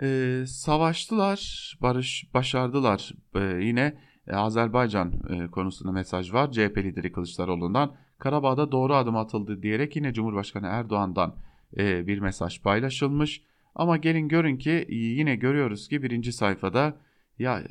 E, 0.01 0.45
savaştılar, 0.47 1.73
barış 1.83 2.31
başardılar. 2.35 3.13
E, 3.35 3.41
yine 3.41 3.99
e, 4.29 4.37
Azerbaycan 4.37 5.13
e, 5.31 5.47
konusunda 5.47 5.93
mesaj 5.93 6.33
var. 6.33 6.53
CHP 6.53 6.79
lideri 6.79 7.13
Kılıçdaroğlu'ndan 7.13 7.95
Karabağ'da 8.19 8.73
doğru 8.73 8.95
adım 8.95 9.17
atıldı 9.17 9.63
diyerek 9.63 9.97
yine 9.97 10.13
Cumhurbaşkanı 10.13 10.67
Erdoğan'dan 10.67 11.35
e, 11.77 12.07
bir 12.07 12.19
mesaj 12.19 12.63
paylaşılmış. 12.63 13.43
Ama 13.75 13.97
gelin 13.97 14.29
görün 14.29 14.57
ki 14.57 14.87
yine 14.89 15.37
görüyoruz 15.37 15.89
ki 15.89 16.03
birinci 16.03 16.33
sayfada 16.33 16.97
ya 17.39 17.63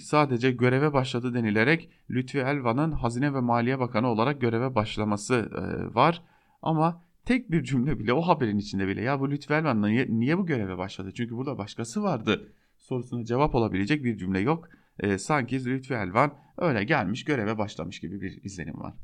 sadece 0.00 0.50
göreve 0.50 0.92
başladı 0.92 1.34
denilerek 1.34 1.90
Lütfi 2.10 2.38
Elvan'ın 2.38 2.92
Hazine 2.92 3.34
ve 3.34 3.40
Maliye 3.40 3.78
Bakanı 3.78 4.08
olarak 4.08 4.40
göreve 4.40 4.74
başlaması 4.74 5.50
var. 5.94 6.22
Ama 6.62 7.02
tek 7.24 7.50
bir 7.50 7.64
cümle 7.64 7.98
bile 7.98 8.12
o 8.12 8.20
haberin 8.20 8.58
içinde 8.58 8.88
bile 8.88 9.02
ya 9.02 9.20
bu 9.20 9.30
Lütfi 9.30 9.54
Elvan 9.54 9.82
niye, 9.82 10.06
niye 10.08 10.38
bu 10.38 10.46
göreve 10.46 10.78
başladı? 10.78 11.10
Çünkü 11.14 11.36
burada 11.36 11.58
başkası 11.58 12.02
vardı 12.02 12.52
sorusuna 12.78 13.24
cevap 13.24 13.54
olabilecek 13.54 14.04
bir 14.04 14.16
cümle 14.16 14.40
yok. 14.40 14.68
E, 15.00 15.18
sanki 15.18 15.64
Lütfi 15.64 15.94
Elvan 15.94 16.38
öyle 16.58 16.84
gelmiş 16.84 17.24
göreve 17.24 17.58
başlamış 17.58 18.00
gibi 18.00 18.20
bir 18.20 18.44
izlenim 18.44 18.80
var. 18.80 18.94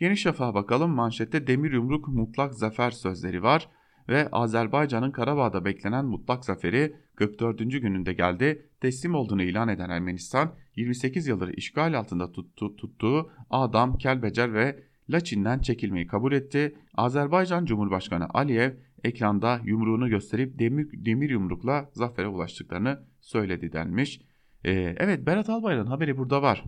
Yeni 0.00 0.16
Şafak'a 0.16 0.54
bakalım 0.54 0.90
manşette 0.90 1.46
demir 1.46 1.72
yumruk 1.72 2.08
mutlak 2.08 2.54
zafer 2.54 2.90
sözleri 2.90 3.42
var 3.42 3.68
ve 4.08 4.28
Azerbaycan'ın 4.32 5.10
Karabağ'da 5.10 5.64
beklenen 5.64 6.04
mutlak 6.04 6.44
zaferi 6.44 6.96
44. 7.16 7.58
gününde 7.58 8.12
geldi. 8.12 8.70
Teslim 8.80 9.14
olduğunu 9.14 9.42
ilan 9.42 9.68
eden 9.68 9.90
Ermenistan 9.90 10.54
28 10.76 11.26
yıldır 11.26 11.48
işgal 11.48 11.98
altında 11.98 12.32
tuttu, 12.32 12.76
tuttuğu 12.76 13.30
Adam, 13.50 13.98
Kelbecer 13.98 14.54
ve 14.54 14.84
Laçin'den 15.10 15.58
çekilmeyi 15.58 16.06
kabul 16.06 16.32
etti. 16.32 16.76
Azerbaycan 16.94 17.64
Cumhurbaşkanı 17.64 18.26
Aliyev 18.34 18.72
ekranda 19.04 19.60
yumruğunu 19.64 20.08
gösterip 20.08 20.58
demir, 20.58 20.88
demir 20.92 21.30
yumrukla 21.30 21.90
zafere 21.92 22.28
ulaştıklarını 22.28 23.02
söyledi 23.20 23.72
denmiş. 23.72 24.20
Ee, 24.64 24.94
evet 24.98 25.26
Berat 25.26 25.50
Albayrak'ın 25.50 25.90
haberi 25.90 26.18
burada 26.18 26.42
var. 26.42 26.64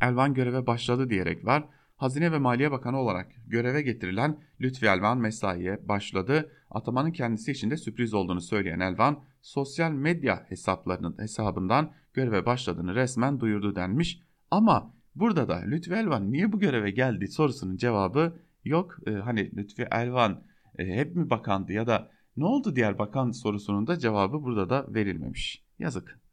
Elvan 0.00 0.34
göreve 0.34 0.66
başladı 0.66 1.10
diyerek 1.10 1.44
var. 1.44 1.68
Hazine 1.96 2.32
ve 2.32 2.38
Maliye 2.38 2.70
Bakanı 2.70 2.98
olarak 2.98 3.32
göreve 3.46 3.82
getirilen 3.82 4.38
Lütfi 4.60 4.86
Elvan 4.86 5.18
mesaiye 5.18 5.88
başladı. 5.88 6.52
Atamanın 6.70 7.12
kendisi 7.12 7.52
için 7.52 7.70
de 7.70 7.76
sürpriz 7.76 8.14
olduğunu 8.14 8.40
söyleyen 8.40 8.80
Elvan, 8.80 9.24
sosyal 9.42 9.90
medya 9.90 10.44
hesaplarının 10.48 11.18
hesabından 11.18 11.92
göreve 12.12 12.46
başladığını 12.46 12.94
resmen 12.94 13.40
duyurdu 13.40 13.76
denmiş. 13.76 14.20
Ama 14.50 14.94
burada 15.14 15.48
da 15.48 15.56
Lütfi 15.56 15.94
Elvan 15.94 16.32
niye 16.32 16.52
bu 16.52 16.58
göreve 16.58 16.90
geldi 16.90 17.28
sorusunun 17.28 17.76
cevabı 17.76 18.40
yok. 18.64 18.96
Ee, 19.06 19.10
hani 19.10 19.56
Lütfi 19.56 19.86
Elvan 19.92 20.42
e, 20.78 20.86
hep 20.86 21.16
mi 21.16 21.30
bakandı 21.30 21.72
ya 21.72 21.86
da 21.86 22.10
ne 22.36 22.44
oldu 22.44 22.76
diğer 22.76 22.98
bakan 22.98 23.30
sorusunun 23.30 23.86
da 23.86 23.98
cevabı 23.98 24.42
burada 24.42 24.70
da 24.70 24.94
verilmemiş. 24.94 25.64
Yazık. 25.78 26.23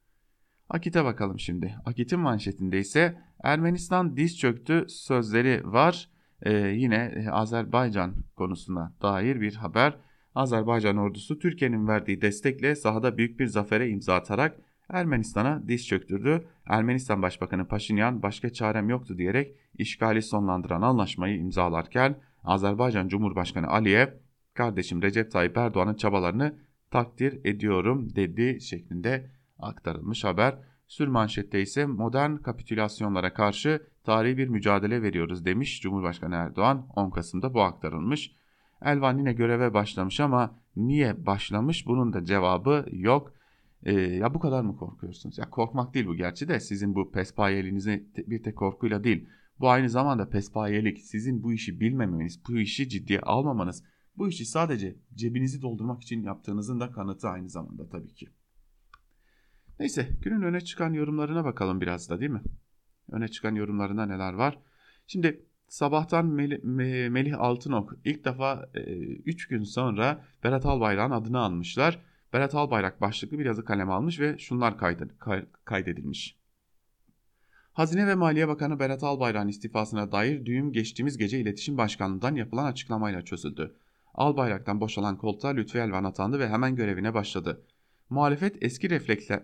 Akit'e 0.72 1.06
bakalım 1.06 1.40
şimdi. 1.40 1.76
Akit'in 1.86 2.20
manşetinde 2.20 2.80
ise 2.80 3.18
Ermenistan 3.44 4.18
diz 4.18 4.40
çöktü 4.40 4.86
sözleri 4.88 5.62
var. 5.66 6.10
Ee, 6.42 6.54
yine 6.54 7.26
Azerbaycan 7.32 8.16
konusuna 8.36 8.94
dair 9.02 9.42
bir 9.42 9.56
haber. 9.56 9.98
Azerbaycan 10.36 10.98
ordusu 10.98 11.40
Türkiye'nin 11.40 11.88
verdiği 11.88 12.22
destekle 12.22 12.76
sahada 12.76 13.18
büyük 13.18 13.40
bir 13.40 13.46
zafere 13.46 13.90
imza 13.90 14.16
atarak 14.16 14.58
Ermenistan'a 14.90 15.68
diz 15.68 15.88
çöktürdü. 15.88 16.48
Ermenistan 16.66 17.22
Başbakanı 17.22 17.68
Paşinyan 17.68 18.24
başka 18.24 18.50
çarem 18.50 18.90
yoktu 18.90 19.18
diyerek 19.18 19.56
işgali 19.78 20.22
sonlandıran 20.22 20.82
anlaşmayı 20.82 21.38
imzalarken 21.38 22.16
Azerbaycan 22.44 23.08
Cumhurbaşkanı 23.08 23.68
Aliyev 23.68 24.08
kardeşim 24.54 25.02
Recep 25.02 25.32
Tayyip 25.32 25.58
Erdoğan'ın 25.58 25.96
çabalarını 25.96 26.56
takdir 26.92 27.40
ediyorum 27.46 28.16
dedi 28.16 28.62
şeklinde 28.62 29.41
aktarılmış 29.62 30.24
haber. 30.24 30.58
Sürmanşette 30.88 31.62
ise 31.62 31.86
modern 31.86 32.36
kapitülasyonlara 32.36 33.34
karşı 33.34 33.88
tarihi 34.04 34.38
bir 34.38 34.48
mücadele 34.48 35.02
veriyoruz 35.02 35.46
demiş 35.46 35.82
Cumhurbaşkanı 35.82 36.36
Erdoğan 36.36 36.88
10 36.96 37.10
Kasım'da 37.10 37.54
bu 37.54 37.62
aktarılmış. 37.62 38.32
Elvan 38.82 39.18
yine 39.18 39.34
göreve 39.34 39.74
başlamış 39.74 40.20
ama 40.20 40.56
niye 40.76 41.26
başlamış 41.26 41.88
bunun 41.88 42.14
da 42.14 42.26
cevabı 42.26 42.86
yok. 42.92 43.34
Ee, 43.84 43.94
ya 43.94 44.34
bu 44.34 44.40
kadar 44.40 44.62
mı 44.62 44.78
korkuyorsunuz? 44.78 45.38
Ya 45.38 45.50
korkmak 45.50 45.94
değil 45.94 46.08
bu 46.08 46.16
gerçi 46.16 46.48
de 46.48 46.60
sizin 46.60 46.96
bu 46.96 47.12
pespayelinizi 47.12 48.06
bir 48.28 48.44
tek 48.44 48.56
korkuyla 48.56 49.04
değil. 49.04 49.28
Bu 49.60 49.70
aynı 49.70 49.90
zamanda 49.90 50.30
pespayelik 50.30 51.00
sizin 51.00 51.44
bu 51.44 51.54
işi 51.54 51.80
bilmemeniz, 51.80 52.42
bu 52.48 52.58
işi 52.58 52.90
ciddiye 52.90 53.20
almamanız, 53.20 53.84
bu 54.18 54.28
işi 54.28 54.46
sadece 54.46 54.96
cebinizi 55.16 55.62
doldurmak 55.62 56.02
için 56.02 56.24
yaptığınızın 56.24 56.80
da 56.80 56.92
kanıtı 56.92 57.30
aynı 57.30 57.50
zamanda 57.50 57.90
tabii 57.90 58.14
ki. 58.14 58.28
Neyse 59.82 60.10
günün 60.22 60.42
öne 60.42 60.62
çıkan 60.62 60.94
yorumlarına 60.94 61.46
bakalım 61.46 61.82
biraz 61.82 62.10
da 62.10 62.20
değil 62.20 62.32
mi? 62.32 62.42
Öne 63.12 63.28
çıkan 63.28 63.56
yorumlarında 63.56 64.06
neler 64.06 64.34
var? 64.34 64.60
Şimdi 65.08 65.46
sabahtan 65.68 66.26
Melih, 66.26 66.64
Melih 67.10 67.40
Altınok 67.40 67.94
ilk 68.06 68.26
defa 68.26 68.70
3 68.74 69.46
e, 69.46 69.50
gün 69.50 69.64
sonra 69.64 70.26
Berat 70.44 70.66
Albayrak'ın 70.66 71.12
adını 71.12 71.40
almışlar. 71.40 72.00
Berat 72.34 72.56
Albayrak 72.56 73.02
başlıklı 73.02 73.40
bir 73.40 73.46
yazı 73.46 73.66
kalem 73.66 73.90
almış 73.92 74.20
ve 74.20 74.38
şunlar 74.38 74.78
kaydedilmiş. 75.66 76.38
Hazine 77.74 78.08
ve 78.08 78.16
Maliye 78.16 78.48
Bakanı 78.48 78.80
Berat 78.80 79.04
Albayrak'ın 79.04 79.48
istifasına 79.48 80.12
dair 80.12 80.46
düğüm 80.46 80.72
geçtiğimiz 80.72 81.18
gece 81.18 81.40
İletişim 81.40 81.78
Başkanlığı'ndan 81.78 82.36
yapılan 82.36 82.66
açıklamayla 82.66 83.22
çözüldü. 83.22 83.76
Albayrak'tan 84.14 84.82
boşalan 84.82 85.18
koltuğa 85.18 85.52
Lütfi 85.52 85.78
Elvan 85.78 86.04
atandı 86.04 86.40
ve 86.40 86.50
hemen 86.50 86.76
görevine 86.76 87.14
başladı. 87.14 87.66
Muhalefet 88.12 88.64
eski 88.64 88.90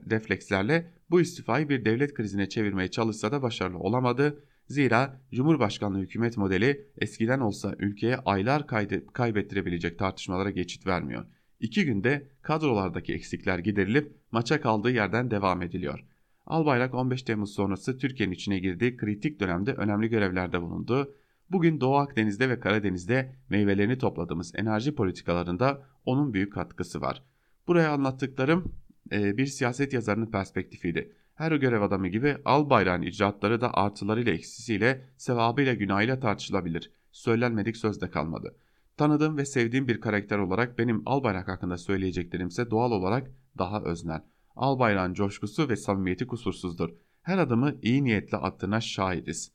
reflekslerle 0.09 0.91
bu 1.09 1.21
istifayı 1.21 1.69
bir 1.69 1.85
devlet 1.85 2.13
krizine 2.13 2.49
çevirmeye 2.49 2.87
çalışsa 2.87 3.31
da 3.31 3.41
başarılı 3.41 3.77
olamadı. 3.77 4.43
Zira 4.67 5.21
Cumhurbaşkanlığı 5.31 5.99
hükümet 5.99 6.37
modeli 6.37 6.87
eskiden 6.97 7.39
olsa 7.39 7.75
ülkeye 7.79 8.17
aylar 8.17 8.67
kaybettirebilecek 9.13 9.99
tartışmalara 9.99 10.49
geçit 10.49 10.87
vermiyor. 10.87 11.25
İki 11.59 11.85
günde 11.85 12.27
kadrolardaki 12.41 13.13
eksikler 13.13 13.59
giderilip 13.59 14.15
maça 14.31 14.61
kaldığı 14.61 14.91
yerden 14.91 15.31
devam 15.31 15.61
ediliyor. 15.61 16.05
Albayrak 16.45 16.93
15 16.93 17.23
Temmuz 17.23 17.53
sonrası 17.53 17.97
Türkiye'nin 17.97 18.33
içine 18.33 18.59
girdiği 18.59 18.97
kritik 18.97 19.39
dönemde 19.39 19.73
önemli 19.73 20.09
görevlerde 20.09 20.61
bulundu. 20.61 21.15
Bugün 21.51 21.81
Doğu 21.81 21.95
Akdeniz'de 21.95 22.49
ve 22.49 22.59
Karadeniz'de 22.59 23.35
meyvelerini 23.49 23.97
topladığımız 23.97 24.51
enerji 24.55 24.95
politikalarında 24.95 25.83
onun 26.05 26.33
büyük 26.33 26.53
katkısı 26.53 27.01
var.'' 27.01 27.36
Buraya 27.67 27.91
anlattıklarım 27.91 28.75
e, 29.11 29.37
bir 29.37 29.45
siyaset 29.45 29.93
yazarının 29.93 30.31
perspektifiydi. 30.31 31.13
Her 31.35 31.51
görev 31.51 31.81
adamı 31.81 32.07
gibi 32.07 32.37
al 32.45 32.69
bayrağın 32.69 33.01
icraatları 33.01 33.61
da 33.61 33.73
artılarıyla 33.73 34.33
eksisiyle, 34.33 35.05
sevabıyla 35.17 35.73
günahıyla 35.73 36.19
tartışılabilir. 36.19 36.91
Söylenmedik 37.11 37.77
sözde 37.77 38.09
kalmadı. 38.09 38.55
Tanıdığım 38.97 39.37
ve 39.37 39.45
sevdiğim 39.45 39.87
bir 39.87 40.01
karakter 40.01 40.37
olarak 40.37 40.77
benim 40.79 41.03
Albayrak 41.05 41.47
hakkında 41.47 41.77
söyleyeceklerimse 41.77 42.71
doğal 42.71 42.91
olarak 42.91 43.31
daha 43.57 43.81
öznel. 43.81 44.21
Albayrak'ın 44.55 45.13
coşkusu 45.13 45.69
ve 45.69 45.75
samimiyeti 45.75 46.27
kusursuzdur. 46.27 46.89
Her 47.21 47.37
adımı 47.37 47.75
iyi 47.81 48.03
niyetle 48.03 48.37
attığına 48.37 48.81
şahidiz. 48.81 49.51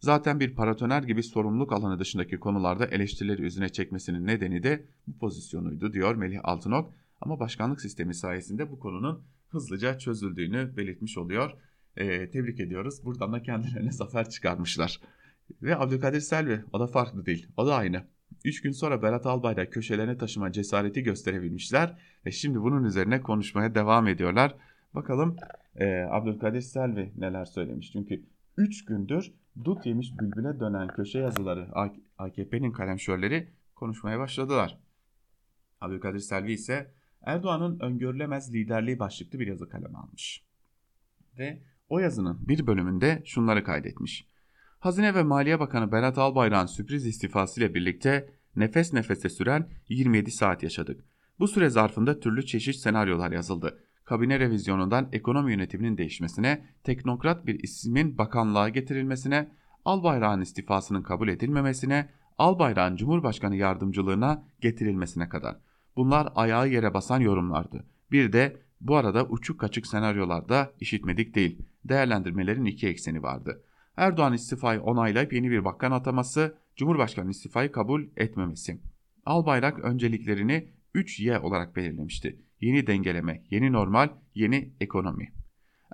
Zaten 0.00 0.40
bir 0.40 0.54
paratoner 0.54 1.02
gibi 1.02 1.22
sorumluluk 1.22 1.72
alanı 1.72 1.98
dışındaki 1.98 2.40
konularda 2.40 2.86
eleştirileri 2.86 3.42
üzerine 3.42 3.68
çekmesinin 3.68 4.26
nedeni 4.26 4.62
de 4.62 4.86
bu 5.06 5.18
pozisyonuydu 5.18 5.92
diyor 5.92 6.14
Melih 6.14 6.40
Altınok 6.44 6.94
ama 7.22 7.40
başkanlık 7.40 7.80
sistemi 7.80 8.14
sayesinde 8.14 8.70
bu 8.70 8.78
konunun 8.78 9.24
hızlıca 9.48 9.98
çözüldüğünü 9.98 10.76
belirtmiş 10.76 11.18
oluyor. 11.18 11.50
E, 11.96 12.30
tebrik 12.30 12.60
ediyoruz. 12.60 13.04
Buradan 13.04 13.32
da 13.32 13.42
kendilerine 13.42 13.92
zafer 13.92 14.28
çıkarmışlar. 14.28 15.00
Ve 15.62 15.76
Abdülkadir 15.78 16.20
Selvi 16.20 16.64
o 16.72 16.80
da 16.80 16.86
farklı 16.86 17.26
değil. 17.26 17.46
O 17.56 17.66
da 17.66 17.74
aynı. 17.74 18.04
3 18.44 18.62
gün 18.62 18.70
sonra 18.70 19.02
Berat 19.02 19.26
Albayrak 19.26 19.72
köşelerine 19.72 20.18
taşıma 20.18 20.52
cesareti 20.52 21.02
gösterebilmişler 21.02 21.98
ve 22.26 22.30
şimdi 22.30 22.60
bunun 22.60 22.84
üzerine 22.84 23.20
konuşmaya 23.20 23.74
devam 23.74 24.08
ediyorlar. 24.08 24.56
Bakalım 24.94 25.36
e, 25.76 26.06
Abdülkadir 26.10 26.60
Selvi 26.60 27.12
neler 27.16 27.44
söylemiş. 27.44 27.92
Çünkü 27.92 28.22
3 28.56 28.84
gündür 28.84 29.32
dut 29.64 29.86
yemiş 29.86 30.18
bülbüle 30.20 30.60
dönen 30.60 30.88
köşe 30.88 31.18
yazıları 31.18 31.68
AKP'nin 32.18 32.72
kalemşörleri 32.72 33.48
konuşmaya 33.74 34.18
başladılar. 34.18 34.78
Abdülkadir 35.80 36.18
Selvi 36.18 36.52
ise 36.52 36.90
Erdoğan'ın 37.22 37.80
öngörülemez 37.80 38.54
liderliği 38.54 38.98
başlıklı 38.98 39.40
bir 39.40 39.46
yazı 39.46 39.68
kaleme 39.68 39.98
almış. 39.98 40.44
Ve 41.38 41.62
o 41.88 41.98
yazının 41.98 42.48
bir 42.48 42.66
bölümünde 42.66 43.22
şunları 43.24 43.64
kaydetmiş. 43.64 44.26
Hazine 44.78 45.14
ve 45.14 45.22
Maliye 45.22 45.60
Bakanı 45.60 45.92
Berat 45.92 46.18
Albayrak'ın 46.18 46.66
sürpriz 46.66 47.06
istifasıyla 47.06 47.74
birlikte 47.74 48.28
nefes 48.56 48.92
nefese 48.92 49.28
süren 49.28 49.68
27 49.88 50.30
saat 50.30 50.62
yaşadık. 50.62 51.04
Bu 51.38 51.48
süre 51.48 51.70
zarfında 51.70 52.20
türlü 52.20 52.46
çeşit 52.46 52.76
senaryolar 52.76 53.32
yazıldı. 53.32 53.78
Kabine 54.04 54.40
revizyonundan 54.40 55.08
ekonomi 55.12 55.52
yönetiminin 55.52 55.98
değişmesine, 55.98 56.64
teknokrat 56.84 57.46
bir 57.46 57.62
ismin 57.62 58.18
bakanlığa 58.18 58.68
getirilmesine, 58.68 59.50
Albayrak'ın 59.84 60.40
istifasının 60.40 61.02
kabul 61.02 61.28
edilmemesine, 61.28 62.08
Albayrak'ın 62.38 62.96
Cumhurbaşkanı 62.96 63.56
yardımcılığına 63.56 64.44
getirilmesine 64.60 65.28
kadar. 65.28 65.56
Bunlar 65.96 66.32
ayağı 66.34 66.68
yere 66.68 66.94
basan 66.94 67.20
yorumlardı. 67.20 67.86
Bir 68.10 68.32
de 68.32 68.56
bu 68.80 68.96
arada 68.96 69.26
uçuk 69.26 69.60
kaçık 69.60 69.86
senaryolarda 69.86 70.72
işitmedik 70.80 71.34
değil. 71.34 71.58
Değerlendirmelerin 71.84 72.64
iki 72.64 72.88
ekseni 72.88 73.22
vardı. 73.22 73.64
Erdoğan 73.96 74.32
istifayı 74.32 74.82
onaylayıp 74.82 75.32
yeni 75.32 75.50
bir 75.50 75.64
bakan 75.64 75.90
ataması, 75.90 76.58
Cumhurbaşkanı 76.76 77.30
istifayı 77.30 77.72
kabul 77.72 78.04
etmemesi. 78.16 78.80
Albayrak 79.26 79.78
önceliklerini 79.78 80.68
3Y 80.94 81.38
olarak 81.38 81.76
belirlemişti. 81.76 82.38
Yeni 82.60 82.86
dengeleme, 82.86 83.42
yeni 83.50 83.72
normal, 83.72 84.08
yeni 84.34 84.72
ekonomi. 84.80 85.32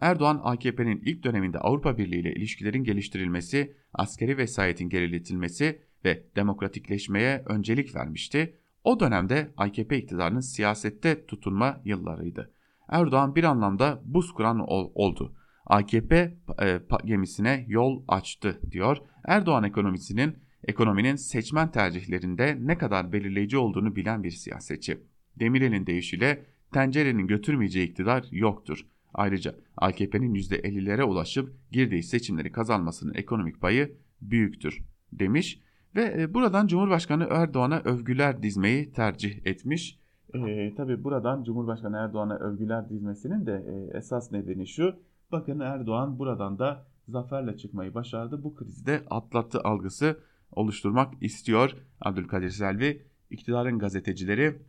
Erdoğan 0.00 0.40
AKP'nin 0.44 1.02
ilk 1.04 1.22
döneminde 1.22 1.58
Avrupa 1.58 1.98
Birliği 1.98 2.20
ile 2.20 2.32
ilişkilerin 2.32 2.84
geliştirilmesi, 2.84 3.76
askeri 3.92 4.38
vesayetin 4.38 4.88
geriletilmesi 4.88 5.82
ve 6.04 6.24
demokratikleşmeye 6.36 7.44
öncelik 7.46 7.96
vermişti. 7.96 8.58
O 8.84 9.00
dönemde 9.00 9.52
AKP 9.56 9.98
iktidarının 9.98 10.40
siyasette 10.40 11.26
tutunma 11.26 11.80
yıllarıydı. 11.84 12.52
Erdoğan 12.88 13.34
bir 13.34 13.44
anlamda 13.44 14.00
buz 14.04 14.32
kuran 14.32 14.58
oldu. 14.68 15.34
AKP 15.66 16.36
e, 16.62 16.80
gemisine 17.04 17.64
yol 17.68 18.02
açtı 18.08 18.60
diyor. 18.70 18.96
Erdoğan 19.24 19.64
ekonomisinin 19.64 20.38
ekonominin 20.64 21.16
seçmen 21.16 21.70
tercihlerinde 21.70 22.58
ne 22.60 22.78
kadar 22.78 23.12
belirleyici 23.12 23.58
olduğunu 23.58 23.96
bilen 23.96 24.22
bir 24.22 24.30
siyasetçi. 24.30 24.98
Demirel'in 25.36 25.86
deyişiyle 25.86 26.46
tencerenin 26.72 27.26
götürmeyeceği 27.26 27.88
iktidar 27.88 28.24
yoktur. 28.30 28.86
Ayrıca 29.14 29.54
AKP'nin 29.76 30.34
%50'lere 30.34 31.02
ulaşıp 31.02 31.56
girdiği 31.72 32.02
seçimleri 32.02 32.52
kazanmasının 32.52 33.14
ekonomik 33.14 33.60
payı 33.60 33.96
büyüktür 34.20 34.78
demiş 35.12 35.60
ve 35.96 36.22
e, 36.22 36.34
buradan 36.34 36.66
Cumhurbaşkanı 36.66 37.26
Erdoğan'a 37.30 37.80
övgüler 37.80 38.42
dizmeyi 38.42 38.92
tercih 38.92 39.46
etmiş. 39.46 39.98
E, 40.34 40.74
tabii 40.74 41.04
buradan 41.04 41.44
Cumhurbaşkanı 41.44 41.96
Erdoğan'a 41.96 42.36
övgüler 42.36 42.90
dizmesinin 42.90 43.46
de 43.46 43.64
e, 43.68 43.98
esas 43.98 44.32
nedeni 44.32 44.66
şu. 44.66 44.96
Bakın 45.32 45.60
Erdoğan 45.60 46.18
buradan 46.18 46.58
da 46.58 46.86
zaferle 47.08 47.56
çıkmayı 47.56 47.94
başardı. 47.94 48.42
Bu 48.44 48.54
krizde 48.54 49.02
atlattı 49.10 49.60
algısı 49.60 50.20
oluşturmak 50.52 51.14
istiyor 51.20 51.74
Abdülkadir 52.00 52.50
Selvi. 52.50 53.02
İktidarın 53.30 53.78
gazetecileri 53.78 54.62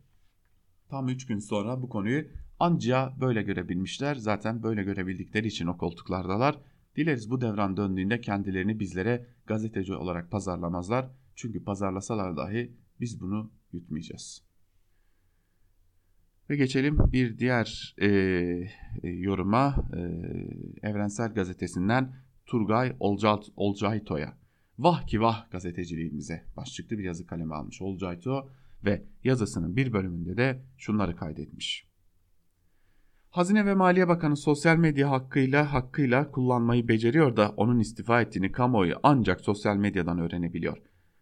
tam 0.88 1.08
3 1.08 1.26
gün 1.26 1.38
sonra 1.38 1.82
bu 1.82 1.88
konuyu 1.88 2.24
anca 2.60 3.12
böyle 3.20 3.42
görebilmişler. 3.42 4.14
Zaten 4.14 4.62
böyle 4.62 4.82
görebildikleri 4.82 5.46
için 5.46 5.66
o 5.66 5.76
koltuklardalar. 5.76 6.58
Dileriz 6.96 7.30
bu 7.30 7.40
devran 7.40 7.76
döndüğünde 7.76 8.20
kendilerini 8.20 8.80
bizlere 8.80 9.26
gazeteci 9.46 9.94
olarak 9.94 10.30
pazarlamazlar. 10.30 11.10
Çünkü 11.34 11.64
pazarlasalar 11.64 12.36
dahi 12.36 12.72
biz 13.00 13.20
bunu 13.20 13.50
yutmayacağız. 13.72 14.42
Ve 16.50 16.56
geçelim 16.56 16.98
bir 17.12 17.38
diğer 17.38 17.94
e, 17.98 18.06
e, 18.06 19.08
yoruma 19.08 19.84
e, 19.96 20.00
Evrensel 20.88 21.34
Gazetesi'nden 21.34 22.14
Turgay 22.46 22.96
Olcayt, 23.00 23.48
Olcayto'ya. 23.56 24.38
Vah 24.78 25.06
ki 25.06 25.20
vah 25.20 25.50
gazeteciliğimize 25.50 26.44
başlıklı 26.56 26.98
bir 26.98 27.04
yazı 27.04 27.26
kaleme 27.26 27.54
almış 27.54 27.82
Olcayto 27.82 28.50
ve 28.84 29.04
yazısının 29.24 29.76
bir 29.76 29.92
bölümünde 29.92 30.36
de 30.36 30.62
şunları 30.78 31.16
kaydetmiş. 31.16 31.89
Hazine 33.30 33.66
ve 33.66 33.74
Maliye 33.74 34.08
Bakanı 34.08 34.36
sosyal 34.36 34.76
medya 34.76 35.10
hakkıyla 35.10 35.72
hakkıyla 35.72 36.30
kullanmayı 36.30 36.88
beceriyor 36.88 37.36
da 37.36 37.54
onun 37.56 37.78
istifa 37.78 38.20
ettiğini 38.20 38.52
kamuoyu 38.52 38.94
ancak 39.02 39.40
sosyal 39.40 39.76
medyadan 39.76 40.18
öğrenebiliyor. 40.18 40.78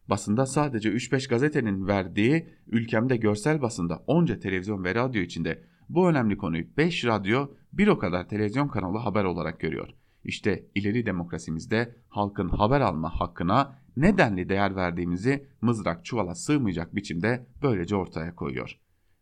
Basında 0.08 0.46
sadece 0.46 0.88
3-5 0.88 1.28
gazetenin 1.28 1.86
verdiği 1.86 2.48
ülkemde 2.66 3.16
görsel 3.16 3.62
basında 3.62 4.04
onca 4.06 4.40
televizyon 4.40 4.84
ve 4.84 4.94
radyo 4.94 5.22
içinde 5.22 5.62
bu 5.88 6.08
önemli 6.08 6.36
konuyu 6.36 6.64
5 6.76 7.04
radyo 7.04 7.48
bir 7.72 7.88
o 7.88 7.98
kadar 7.98 8.28
televizyon 8.28 8.68
kanalı 8.68 8.98
haber 8.98 9.24
olarak 9.24 9.60
görüyor. 9.60 9.88
İşte 10.24 10.66
ileri 10.74 11.06
demokrasimizde 11.06 11.94
halkın 12.08 12.48
haber 12.48 12.80
alma 12.80 13.20
hakkına 13.20 13.78
nedenli 13.96 14.48
değer 14.48 14.76
verdiğimizi 14.76 15.46
mızrak 15.60 16.04
çuvala 16.04 16.34
sığmayacak 16.34 16.94
biçimde 16.94 17.46
böylece 17.62 17.96
ortaya 17.96 18.34
koyuyor. 18.34 18.78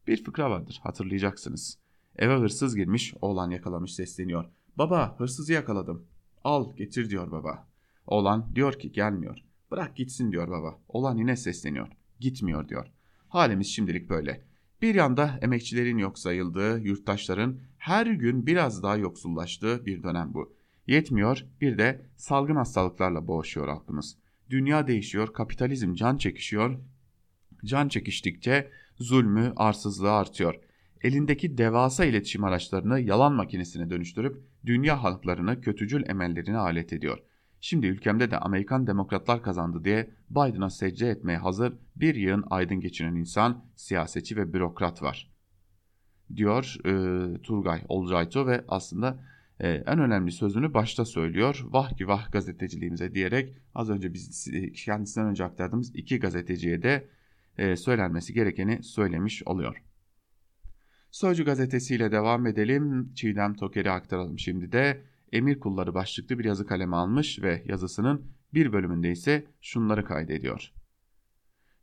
Bir 0.07 0.25
fıkra 0.25 0.51
vardır 0.51 0.81
hatırlayacaksınız. 0.83 1.86
Eve 2.19 2.37
hırsız 2.37 2.77
girmiş 2.77 3.15
oğlan 3.21 3.51
yakalamış 3.51 3.95
sesleniyor. 3.95 4.45
Baba 4.79 5.15
hırsızı 5.19 5.53
yakaladım. 5.53 6.07
Al 6.45 6.77
getir 6.77 7.11
diyor 7.11 7.31
baba. 7.31 7.69
Oğlan 8.07 8.55
diyor 8.55 8.79
ki 8.79 8.93
gelmiyor. 8.93 9.39
Bırak 9.71 9.97
gitsin 9.97 10.33
diyor 10.33 10.51
baba. 10.51 10.79
Olan 10.89 11.17
yine 11.17 11.37
sesleniyor. 11.37 11.89
Gitmiyor 12.21 12.69
diyor. 12.69 12.87
Halimiz 13.29 13.67
şimdilik 13.67 14.11
böyle. 14.11 14.45
Bir 14.83 14.95
yanda 14.95 15.39
emekçilerin 15.43 15.99
yok 15.99 16.19
sayıldığı, 16.19 16.81
yurttaşların 16.81 17.59
her 17.79 18.07
gün 18.07 18.47
biraz 18.47 18.83
daha 18.83 18.97
yoksullaştığı 18.97 19.87
bir 19.87 20.03
dönem 20.03 20.35
bu. 20.35 20.57
Yetmiyor 20.87 21.47
bir 21.61 21.79
de 21.79 22.07
salgın 22.17 22.57
hastalıklarla 22.57 23.27
boğuşuyor 23.27 23.69
halkımız. 23.69 24.17
Dünya 24.51 24.87
değişiyor, 24.87 25.33
kapitalizm 25.33 25.95
can 25.95 26.17
çekişiyor. 26.17 26.79
Can 27.65 27.89
çekiştikçe 27.89 28.71
zulmü, 28.99 29.53
arsızlığı 29.57 30.13
artıyor. 30.13 30.55
Elindeki 31.03 31.59
devasa 31.59 32.05
iletişim 32.05 32.45
araçlarını 32.45 33.01
yalan 33.01 33.33
makinesine 33.33 33.91
dönüştürüp 33.91 34.43
dünya 34.67 35.03
halklarını 35.03 35.61
kötücül 35.61 36.09
emellerine 36.09 36.57
alet 36.57 36.93
ediyor.'' 36.93 37.37
Şimdi 37.61 37.87
ülkemde 37.87 38.31
de 38.31 38.39
Amerikan 38.39 38.87
demokratlar 38.87 39.43
kazandı 39.43 39.85
diye 39.85 40.11
Biden'a 40.31 40.71
secde 40.71 41.11
etmeye 41.11 41.39
hazır 41.39 41.73
bir 41.97 42.15
yığın 42.15 42.45
aydın 42.51 42.81
geçinen 42.81 43.15
insan, 43.15 43.65
siyasetçi 43.77 44.37
ve 44.37 44.53
bürokrat 44.53 45.03
var. 45.03 45.31
Diyor 46.37 46.77
e, 46.85 47.43
Turgay 47.43 47.83
Olcayto 47.89 48.47
ve 48.47 48.65
aslında 48.69 49.25
e, 49.61 49.69
en 49.69 49.99
önemli 49.99 50.33
sözünü 50.33 50.75
başta 50.75 51.05
söylüyor. 51.05 51.65
Vah 51.65 51.97
ki 51.97 52.09
vah 52.09 52.33
gazeteciliğimize 52.33 53.15
diyerek 53.15 53.57
az 53.75 53.91
önce 53.91 54.15
biz 54.15 54.51
kendisinden 54.85 55.29
önce 55.29 55.45
aktardığımız 55.45 55.95
iki 55.95 56.19
gazeteciye 56.19 56.83
de 56.83 57.09
e, 57.59 57.77
söylenmesi 57.77 58.35
gerekeni 58.35 58.83
söylemiş 58.83 59.43
oluyor. 59.47 59.83
Sözcü 61.17 61.45
gazetesiyle 61.45 62.13
devam 62.13 62.47
edelim. 62.47 63.13
Çiğdem 63.15 63.55
Toker'i 63.55 63.91
aktaralım 63.91 64.39
şimdi 64.39 64.73
de. 64.73 65.03
Emir 65.33 65.61
Kulları 65.61 65.95
başlıklı 65.95 66.39
bir 66.39 66.45
yazı 66.45 66.67
kaleme 66.67 66.97
almış 66.97 67.43
ve 67.43 67.63
yazısının 67.67 68.27
bir 68.55 68.73
bölümünde 68.73 69.11
ise 69.11 69.47
şunları 69.61 70.05
kaydediyor. 70.05 70.73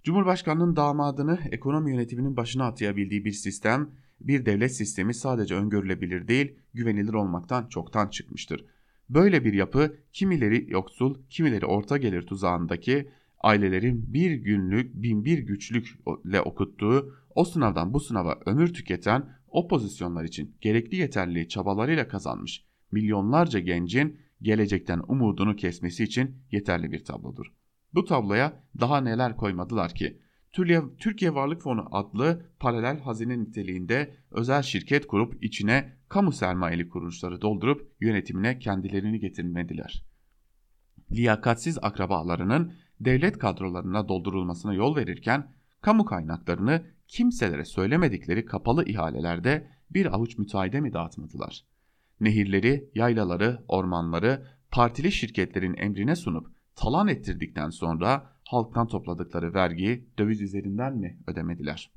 Cumhurbaşkanının 0.04 0.76
damadını 0.76 1.40
ekonomi 1.52 1.92
yönetiminin 1.92 2.38
başına 2.38 2.66
atayabildiği 2.66 3.26
bir 3.26 3.32
sistem, 3.32 3.90
bir 4.22 4.46
devlet 4.46 4.76
sistemi 4.76 5.14
sadece 5.14 5.56
öngörülebilir 5.56 6.28
değil, 6.28 6.56
güvenilir 6.74 7.14
olmaktan 7.14 7.68
çoktan 7.68 8.08
çıkmıştır. 8.08 8.66
Böyle 9.10 9.46
bir 9.46 9.54
yapı 9.54 9.98
kimileri 10.12 10.72
yoksul, 10.72 11.16
kimileri 11.30 11.66
orta 11.66 11.98
gelir 11.98 12.22
tuzağındaki 12.22 13.10
ailelerin 13.44 14.14
bir 14.14 14.32
günlük 14.32 14.94
bin 14.94 15.26
bir 15.26 15.40
güçlükle 15.40 16.42
okuttuğu, 16.42 17.14
o 17.36 17.46
sınavdan 17.46 17.94
bu 17.94 18.00
sınava 18.00 18.40
ömür 18.46 18.74
tüketen 18.74 19.30
o 19.48 19.68
pozisyonlar 19.68 20.24
için 20.24 20.56
gerekli 20.62 20.98
yeterliliği 20.98 21.48
çabalarıyla 21.48 22.08
kazanmış 22.08 22.66
milyonlarca 22.92 23.60
gencin 23.60 24.20
gelecekten 24.42 25.02
umudunu 25.08 25.56
kesmesi 25.56 26.04
için 26.04 26.36
yeterli 26.52 26.92
bir 26.92 27.04
tablodur. 27.04 27.46
Bu 27.94 28.06
tabloya 28.06 28.64
daha 28.80 29.02
neler 29.02 29.38
koymadılar 29.38 29.94
ki? 29.94 30.20
Türkiye 31.00 31.34
Varlık 31.34 31.62
Fonu 31.62 31.88
adlı 31.92 32.46
paralel 32.60 33.00
hazine 33.00 33.40
niteliğinde 33.40 34.16
özel 34.32 34.62
şirket 34.62 35.08
kurup 35.08 35.44
içine 35.44 35.98
kamu 36.10 36.32
sermayeli 36.32 36.90
kuruluşları 36.90 37.42
doldurup 37.42 37.92
yönetimine 38.00 38.60
kendilerini 38.60 39.20
getirmediler. 39.20 40.04
Liyakatsiz 41.12 41.78
akrabalarının 41.82 42.74
devlet 43.06 43.38
kadrolarına 43.38 44.08
doldurulmasına 44.08 44.74
yol 44.74 44.96
verirken 44.96 45.52
kamu 45.82 46.06
kaynaklarını 46.06 46.86
kimselere 47.08 47.66
söylemedikleri 47.66 48.46
kapalı 48.46 48.86
ihalelerde 48.86 49.68
bir 49.92 50.14
avuç 50.14 50.38
müteahhide 50.38 50.82
mi 50.82 50.94
dağıtmadılar? 50.94 51.64
nehirleri, 52.24 52.90
yaylaları, 52.96 53.64
ormanları 53.68 54.48
partili 54.72 55.12
şirketlerin 55.12 55.78
emrine 55.78 56.16
sunup 56.16 56.48
talan 56.76 57.08
ettirdikten 57.08 57.70
sonra 57.70 58.30
halktan 58.44 58.88
topladıkları 58.88 59.54
vergiyi 59.54 60.10
döviz 60.18 60.42
üzerinden 60.42 60.98
mi 60.98 61.20
ödemediler? 61.28 61.92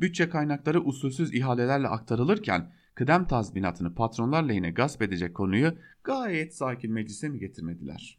Bütçe 0.00 0.28
kaynakları 0.28 0.80
usulsüz 0.80 1.34
ihalelerle 1.34 1.88
aktarılırken 1.88 2.72
kıdem 2.94 3.26
tazminatını 3.26 3.94
patronlar 3.94 4.42
lehine 4.42 4.70
gasp 4.70 5.02
edecek 5.02 5.36
konuyu 5.36 5.74
gayet 6.04 6.54
sakin 6.54 6.92
meclise 6.92 7.28
mi 7.28 7.38
getirmediler? 7.38 8.18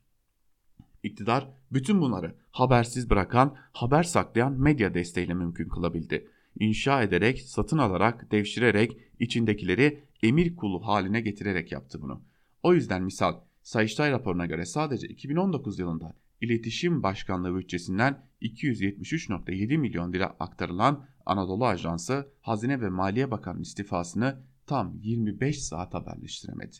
İktidar 1.04 1.48
bütün 1.72 2.02
bunları 2.02 2.36
habersiz 2.52 3.10
bırakan, 3.10 3.56
haber 3.72 4.04
saklayan 4.04 4.54
medya 4.54 4.94
desteğiyle 4.94 5.34
mümkün 5.34 5.70
kılabildi. 5.70 6.28
İnşa 6.60 7.04
ederek, 7.04 7.42
satın 7.42 7.78
alarak, 7.78 8.32
devşirerek 8.32 8.98
içindekileri 9.20 10.04
emir 10.24 10.56
kulu 10.56 10.88
haline 10.88 11.22
getirerek 11.22 11.72
yaptı 11.72 12.02
bunu. 12.02 12.22
O 12.64 12.74
yüzden 12.74 13.04
misal 13.04 13.36
Sayıştay 13.64 14.12
raporuna 14.12 14.46
göre 14.46 14.66
sadece 14.66 15.08
2019 15.08 15.80
yılında 15.80 16.14
İletişim 16.42 17.04
Başkanlığı 17.04 17.56
bütçesinden 17.56 18.26
273.7 18.42 19.78
milyon 19.78 20.14
lira 20.14 20.36
aktarılan 20.40 21.06
Anadolu 21.26 21.66
Ajansı 21.66 22.32
Hazine 22.42 22.82
ve 22.82 22.90
Maliye 22.90 23.32
Bakanı 23.32 23.62
istifasını 23.62 24.40
tam 24.66 24.96
25 25.02 25.64
saat 25.64 25.94
haberleştiremedi. 25.94 26.78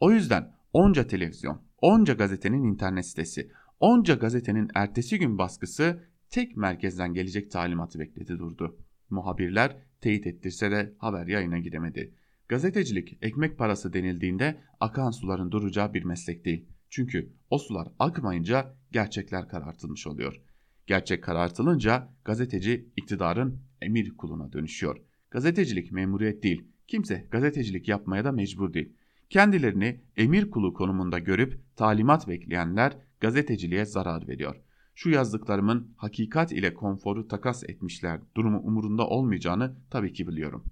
O 0.00 0.12
yüzden 0.12 0.52
onca 0.72 1.06
televizyon, 1.06 1.62
onca 1.78 2.14
gazetenin 2.14 2.64
internet 2.64 3.06
sitesi, 3.06 3.50
onca 3.80 4.14
gazetenin 4.14 4.68
ertesi 4.74 5.18
gün 5.18 5.38
baskısı 5.38 6.04
tek 6.30 6.56
merkezden 6.56 7.14
gelecek 7.14 7.50
talimatı 7.50 7.98
bekledi 7.98 8.38
durdu. 8.38 8.78
Muhabirler 9.10 9.76
teyit 10.00 10.26
ettirse 10.26 10.70
de 10.70 10.94
haber 10.98 11.26
yayına 11.26 11.58
gidemedi. 11.58 12.14
Gazetecilik 12.48 13.18
ekmek 13.22 13.58
parası 13.58 13.92
denildiğinde 13.92 14.60
akan 14.80 15.10
suların 15.10 15.52
duracağı 15.52 15.94
bir 15.94 16.04
meslek 16.04 16.44
değil. 16.44 16.68
Çünkü 16.90 17.32
o 17.50 17.58
sular 17.58 17.88
akmayınca 17.98 18.74
gerçekler 18.92 19.48
karartılmış 19.48 20.06
oluyor. 20.06 20.40
Gerçek 20.86 21.24
karartılınca 21.24 22.08
gazeteci 22.24 22.88
iktidarın 22.96 23.60
emir 23.82 24.16
kuluna 24.16 24.52
dönüşüyor. 24.52 24.96
Gazetecilik 25.30 25.92
memuriyet 25.92 26.42
değil, 26.42 26.70
Kimse 26.90 27.26
gazetecilik 27.30 27.88
yapmaya 27.88 28.24
da 28.24 28.32
mecbur 28.32 28.72
değil. 28.74 28.92
Kendilerini 29.30 30.00
emir 30.16 30.50
kulu 30.50 30.74
konumunda 30.74 31.18
görüp 31.18 31.60
talimat 31.76 32.28
bekleyenler 32.28 32.96
gazeteciliğe 33.20 33.84
zarar 33.84 34.28
veriyor. 34.28 34.56
Şu 34.94 35.10
yazdıklarımın 35.10 35.94
hakikat 35.96 36.52
ile 36.52 36.74
konforu 36.74 37.28
takas 37.28 37.64
etmişler 37.64 38.20
durumu 38.34 38.58
umurunda 38.58 39.06
olmayacağını 39.06 39.76
tabii 39.90 40.12
ki 40.12 40.28
biliyorum. 40.28 40.64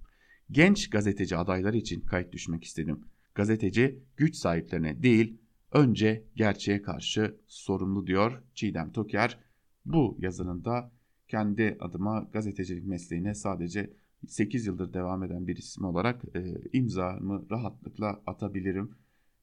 Genç 0.51 0.89
gazeteci 0.89 1.37
adayları 1.37 1.77
için 1.77 2.01
kayıt 2.01 2.33
düşmek 2.33 2.63
istedim. 2.63 3.03
Gazeteci 3.35 3.99
güç 4.17 4.35
sahiplerine 4.35 5.03
değil 5.03 5.37
önce 5.71 6.23
gerçeğe 6.35 6.81
karşı 6.81 7.37
sorumlu 7.47 8.07
diyor 8.07 8.43
Çiğdem 8.53 8.91
Toker. 8.91 9.39
Bu 9.85 10.17
yazının 10.19 10.65
da 10.65 10.91
kendi 11.27 11.77
adıma 11.79 12.29
gazetecilik 12.33 12.85
mesleğine 12.85 13.33
sadece 13.33 13.93
8 14.27 14.65
yıldır 14.65 14.93
devam 14.93 15.23
eden 15.23 15.47
bir 15.47 15.57
isim 15.57 15.85
olarak 15.85 16.35
e, 16.35 16.61
imzamı 16.73 17.49
rahatlıkla 17.51 18.21
atabilirim. 18.25 18.95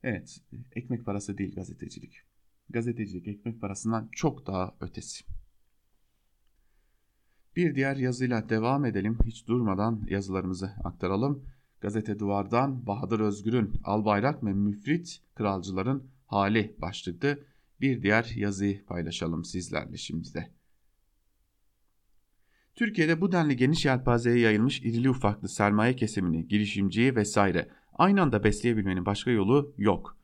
Evet, 0.03 0.41
ekmek 0.75 1.05
parası 1.05 1.39
değil 1.39 1.55
gazetecilik. 1.55 2.21
Gazetecilik 2.71 3.29
ekmek 3.29 3.61
parasından 3.61 4.09
çok 4.13 4.47
daha 4.47 4.75
ötesi. 4.81 5.25
Bir 7.57 7.75
diğer 7.75 7.97
yazıyla 7.97 8.49
devam 8.49 8.85
edelim. 8.85 9.19
Hiç 9.27 9.47
durmadan 9.49 10.07
yazılarımızı 10.09 10.67
aktaralım. 10.85 11.45
Gazete 11.81 12.19
Duvar'dan 12.19 12.87
Bahadır 12.87 13.21
Özgür'ün 13.21 13.73
Albayrak 13.85 14.45
ve 14.45 14.53
Müfrit 14.53 15.21
Kralcıların 15.35 16.11
Hali 16.27 16.77
başlıklı 16.79 17.39
bir 17.81 18.03
diğer 18.03 18.33
yazıyı 18.37 18.85
paylaşalım 18.85 19.45
sizlerle 19.45 19.97
şimdi 19.97 20.35
de. 20.35 20.56
Türkiye'de 22.77 23.21
bu 23.21 23.33
denli 23.33 23.57
geniş 23.57 23.85
yelpazeye 23.85 24.39
yayılmış 24.39 24.83
irili 24.83 25.11
ufaklı 25.11 25.49
sermaye 25.49 25.97
kesimini, 25.97 26.49
girişimciyi 26.49 27.17
vesaire 27.17 27.69
aynı 27.95 28.23
anda 28.23 28.45
besleyebilmenin 28.45 29.07
başka 29.07 29.31
yolu 29.31 29.75
yok. 29.79 30.17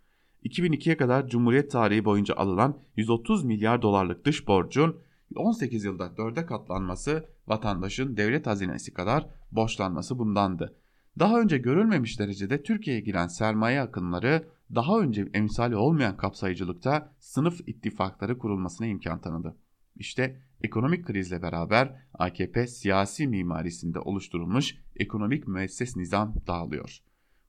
2002'ye 0.44 0.96
kadar 0.96 1.28
Cumhuriyet 1.28 1.70
tarihi 1.70 2.05
boyunca 2.05 2.34
alınan 2.34 2.78
130 2.96 3.44
milyar 3.44 3.82
dolarlık 3.82 4.24
dış 4.24 4.48
borcun 4.48 4.96
18 5.36 5.84
yılda 5.84 6.07
4'e 6.07 6.46
katlanması 6.46 7.28
vatandaşın 7.46 8.16
devlet 8.16 8.46
hazinesi 8.46 8.94
kadar 8.94 9.26
borçlanması 9.53 10.18
bundandı. 10.18 10.76
Daha 11.18 11.40
önce 11.40 11.59
görülmemiş 11.59 12.20
derecede 12.20 12.62
Türkiye'ye 12.62 13.03
giren 13.03 13.26
sermaye 13.26 13.80
akınları 13.80 14.48
daha 14.74 15.00
önce 15.00 15.28
emsali 15.34 15.76
olmayan 15.76 16.16
kapsayıcılıkta 16.16 17.12
sınıf 17.18 17.61
ittifakları 17.68 18.38
kurulmasına 18.38 18.86
imkan 18.86 19.20
tanıdı. 19.20 19.57
İşte 19.96 20.40
ekonomik 20.62 21.06
krizle 21.06 21.42
beraber 21.42 21.96
AKP 22.14 22.66
siyasi 22.66 23.26
mimarisinde 23.28 23.98
oluşturulmuş 23.98 24.76
ekonomik 24.96 25.48
müesses 25.48 25.96
nizam 25.96 26.34
dağılıyor. 26.46 26.98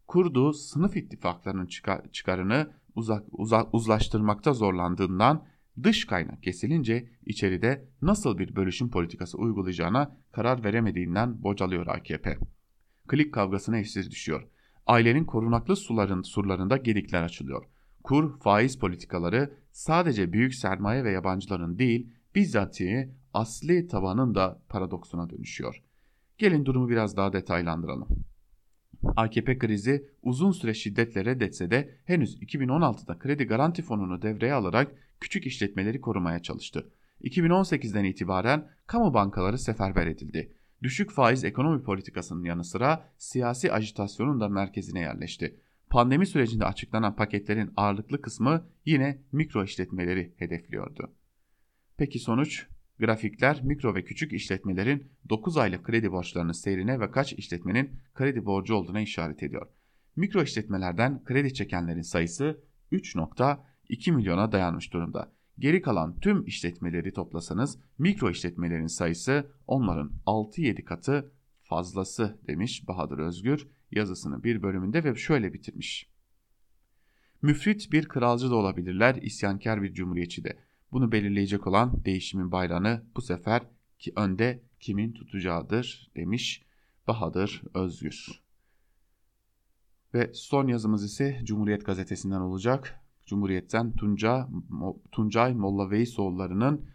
Kurduğu 0.07 0.53
sınıf 0.53 0.97
ittifaklarının 0.97 1.69
çıkarını 2.11 2.71
uzak, 2.95 3.23
uzak, 3.31 3.73
uzlaştırmakta 3.73 4.53
zorlandığından 4.53 5.45
dış 5.83 6.05
kaynak 6.05 6.43
kesilince 6.43 7.09
içeride 7.25 7.85
nasıl 8.01 8.37
bir 8.37 8.55
bölüşüm 8.55 8.89
politikası 8.89 9.37
uygulayacağına 9.37 10.17
karar 10.31 10.63
veremediğinden 10.63 11.43
bocalıyor 11.43 11.87
AKP. 11.87 12.37
Klik 13.07 13.33
kavgasına 13.33 13.77
esir 13.77 14.11
düşüyor. 14.11 14.47
Ailenin 14.87 15.25
korunaklı 15.25 15.75
suların 15.75 16.21
surlarında 16.21 16.77
gedikler 16.77 17.23
açılıyor. 17.23 17.65
Kur, 18.03 18.39
faiz 18.39 18.79
politikaları 18.79 19.53
sadece 19.71 20.33
büyük 20.33 20.55
sermaye 20.55 21.03
ve 21.03 21.11
yabancıların 21.11 21.79
değil, 21.79 22.09
bizzatihi 22.35 23.09
asli 23.33 23.87
tabanın 23.87 24.35
da 24.35 24.61
paradoksuna 24.69 25.29
dönüşüyor. 25.29 25.83
Gelin 26.37 26.65
durumu 26.65 26.89
biraz 26.89 27.17
daha 27.17 27.33
detaylandıralım. 27.33 28.07
AKP 29.15 29.57
krizi 29.57 30.09
uzun 30.21 30.51
süre 30.51 30.73
şiddetle 30.73 31.25
reddetse 31.25 31.71
de 31.71 31.95
henüz 32.05 32.41
2016'da 32.41 33.19
kredi 33.19 33.43
garanti 33.43 33.81
fonunu 33.81 34.21
devreye 34.21 34.53
alarak 34.53 34.91
küçük 35.19 35.45
işletmeleri 35.45 36.01
korumaya 36.01 36.39
çalıştı. 36.39 36.91
2018'den 37.21 38.03
itibaren 38.03 38.69
kamu 38.87 39.13
bankaları 39.13 39.57
seferber 39.57 40.07
edildi. 40.07 40.53
Düşük 40.83 41.11
faiz 41.11 41.43
ekonomi 41.43 41.83
politikasının 41.83 42.43
yanı 42.43 42.63
sıra 42.63 43.09
siyasi 43.17 43.71
ajitasyonun 43.71 44.39
da 44.39 44.49
merkezine 44.49 44.99
yerleşti. 44.99 45.59
Pandemi 45.89 46.25
sürecinde 46.25 46.65
açıklanan 46.65 47.15
paketlerin 47.15 47.71
ağırlıklı 47.77 48.21
kısmı 48.21 48.65
yine 48.85 49.21
mikro 49.31 49.63
işletmeleri 49.63 50.33
hedefliyordu. 50.37 51.11
Peki 51.97 52.19
sonuç? 52.19 52.67
Grafikler 52.99 53.63
mikro 53.63 53.95
ve 53.95 54.03
küçük 54.03 54.33
işletmelerin 54.33 55.11
9 55.29 55.57
aylık 55.57 55.83
kredi 55.83 56.11
borçlarının 56.11 56.51
seyrine 56.51 56.99
ve 56.99 57.11
kaç 57.11 57.33
işletmenin 57.33 57.99
kredi 58.13 58.45
borcu 58.45 58.75
olduğuna 58.75 59.01
işaret 59.01 59.43
ediyor. 59.43 59.67
Mikro 60.15 60.43
işletmelerden 60.43 61.23
kredi 61.23 61.53
çekenlerin 61.53 62.01
sayısı 62.01 62.61
3.2 62.91 64.11
milyona 64.11 64.51
dayanmış 64.51 64.93
durumda. 64.93 65.31
Geri 65.59 65.81
kalan 65.81 66.19
tüm 66.19 66.45
işletmeleri 66.45 67.13
toplasanız 67.13 67.79
mikro 67.97 68.29
işletmelerin 68.29 68.87
sayısı 68.87 69.51
onların 69.67 70.11
6-7 70.25 70.83
katı 70.83 71.31
fazlası 71.63 72.37
demiş 72.47 72.87
Bahadır 72.87 73.17
Özgür 73.17 73.67
yazısını 73.91 74.43
bir 74.43 74.63
bölümünde 74.63 75.03
ve 75.03 75.15
şöyle 75.15 75.53
bitirmiş. 75.53 76.09
Müfrit 77.41 77.91
bir 77.91 78.07
kralcı 78.07 78.49
da 78.49 78.55
olabilirler, 78.55 79.15
isyankar 79.15 79.81
bir 79.81 79.93
cumhuriyetçi 79.93 80.43
de. 80.43 80.57
Bunu 80.93 81.11
belirleyecek 81.11 81.67
olan 81.67 82.05
değişimin 82.05 82.51
bayrağını 82.51 83.03
bu 83.15 83.21
sefer 83.21 83.61
ki 83.99 84.13
önde 84.15 84.63
kimin 84.79 85.13
tutacağıdır 85.13 86.11
demiş 86.15 86.63
Bahadır 87.07 87.63
Özgür. 87.73 88.41
Ve 90.13 90.31
son 90.33 90.67
yazımız 90.67 91.03
ise 91.03 91.41
Cumhuriyet 91.43 91.85
Gazetesi'nden 91.85 92.39
olacak. 92.39 92.99
Cumhuriyet'ten 93.25 93.95
Tunca, 93.95 94.49
Tuncay 95.11 95.53
Molla 95.53 95.91
Veysoğulları'nın 95.91 96.85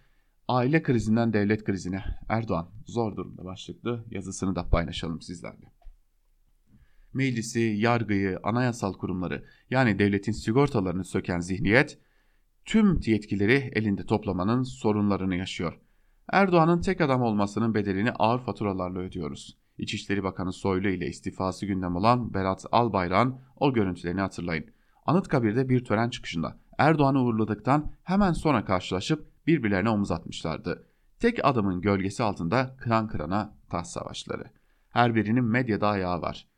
aile 0.49 0.83
krizinden 0.83 1.33
devlet 1.33 1.65
krizine 1.65 2.05
Erdoğan 2.29 2.71
zor 2.87 3.17
durumda 3.17 3.45
başlıklı 3.45 4.05
yazısını 4.11 4.57
da 4.57 4.69
paylaşalım 4.69 5.21
sizlerle. 5.21 5.73
Meclisi, 7.15 7.61
yargıyı, 7.61 8.39
anayasal 8.43 8.93
kurumları 8.93 9.45
yani 9.71 9.99
devletin 9.99 10.33
sigortalarını 10.33 11.05
söken 11.05 11.41
zihniyet 11.41 11.99
tüm 12.69 13.01
yetkileri 13.07 13.71
elinde 13.75 14.07
toplamanın 14.07 14.62
sorunlarını 14.62 15.37
yaşıyor. 15.37 15.79
Erdoğan'ın 16.33 16.81
tek 16.81 17.01
adam 17.01 17.23
olmasının 17.23 17.75
bedelini 17.75 18.12
ağır 18.12 18.39
faturalarla 18.39 18.99
ödüyoruz. 18.99 19.59
İçişleri 19.79 20.23
Bakanı 20.23 20.53
Soylu 20.53 20.89
ile 20.89 21.07
istifası 21.07 21.66
gündem 21.66 21.97
olan 21.97 22.35
Berat 22.35 22.66
Albayrak'ın 22.73 23.37
o 23.57 23.73
görüntülerini 23.73 24.21
hatırlayın. 24.21 24.66
Anıtkabir'de 25.07 25.69
bir 25.69 25.85
tören 25.85 26.11
çıkışında 26.11 26.59
Erdoğan'ı 26.79 27.23
uğurladıktan 27.23 27.93
hemen 28.03 28.33
sonra 28.33 28.64
karşılaşıp 28.64 29.27
birbirlerine 29.47 29.91
omuz 29.91 30.11
atmışlardı. 30.11 30.87
Tek 31.21 31.45
adamın 31.45 31.81
gölgesi 31.81 32.23
altında 32.23 32.77
kıran 32.79 33.09
kırana 33.09 33.57
taht 33.71 33.87
savaşları. 33.87 34.45
Her 34.91 35.14
birinin 35.14 35.45
medyada 35.45 35.89
ayağı 35.89 36.23
var. 36.23 36.49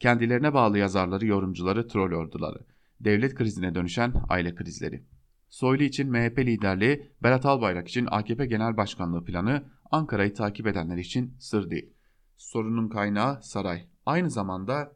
Kendilerine 0.00 0.54
bağlı 0.54 0.78
yazarları, 0.78 1.26
yorumcuları, 1.26 1.88
troll 1.88 2.12
orduları. 2.12 2.58
Devlet 3.00 3.34
krizine 3.34 3.74
dönüşen 3.74 4.14
aile 4.28 4.54
krizleri. 4.54 5.13
Soylu 5.54 5.82
için 5.82 6.10
MHP 6.10 6.38
liderliği, 6.38 7.12
Berat 7.22 7.46
Albayrak 7.46 7.88
için 7.88 8.08
AKP 8.10 8.46
Genel 8.46 8.76
Başkanlığı 8.76 9.24
planı 9.24 9.64
Ankara'yı 9.90 10.34
takip 10.34 10.66
edenler 10.66 10.96
için 10.96 11.36
sır 11.38 11.70
değil. 11.70 11.92
Sorunun 12.36 12.88
kaynağı 12.88 13.42
saray. 13.42 13.88
Aynı 14.06 14.30
zamanda 14.30 14.92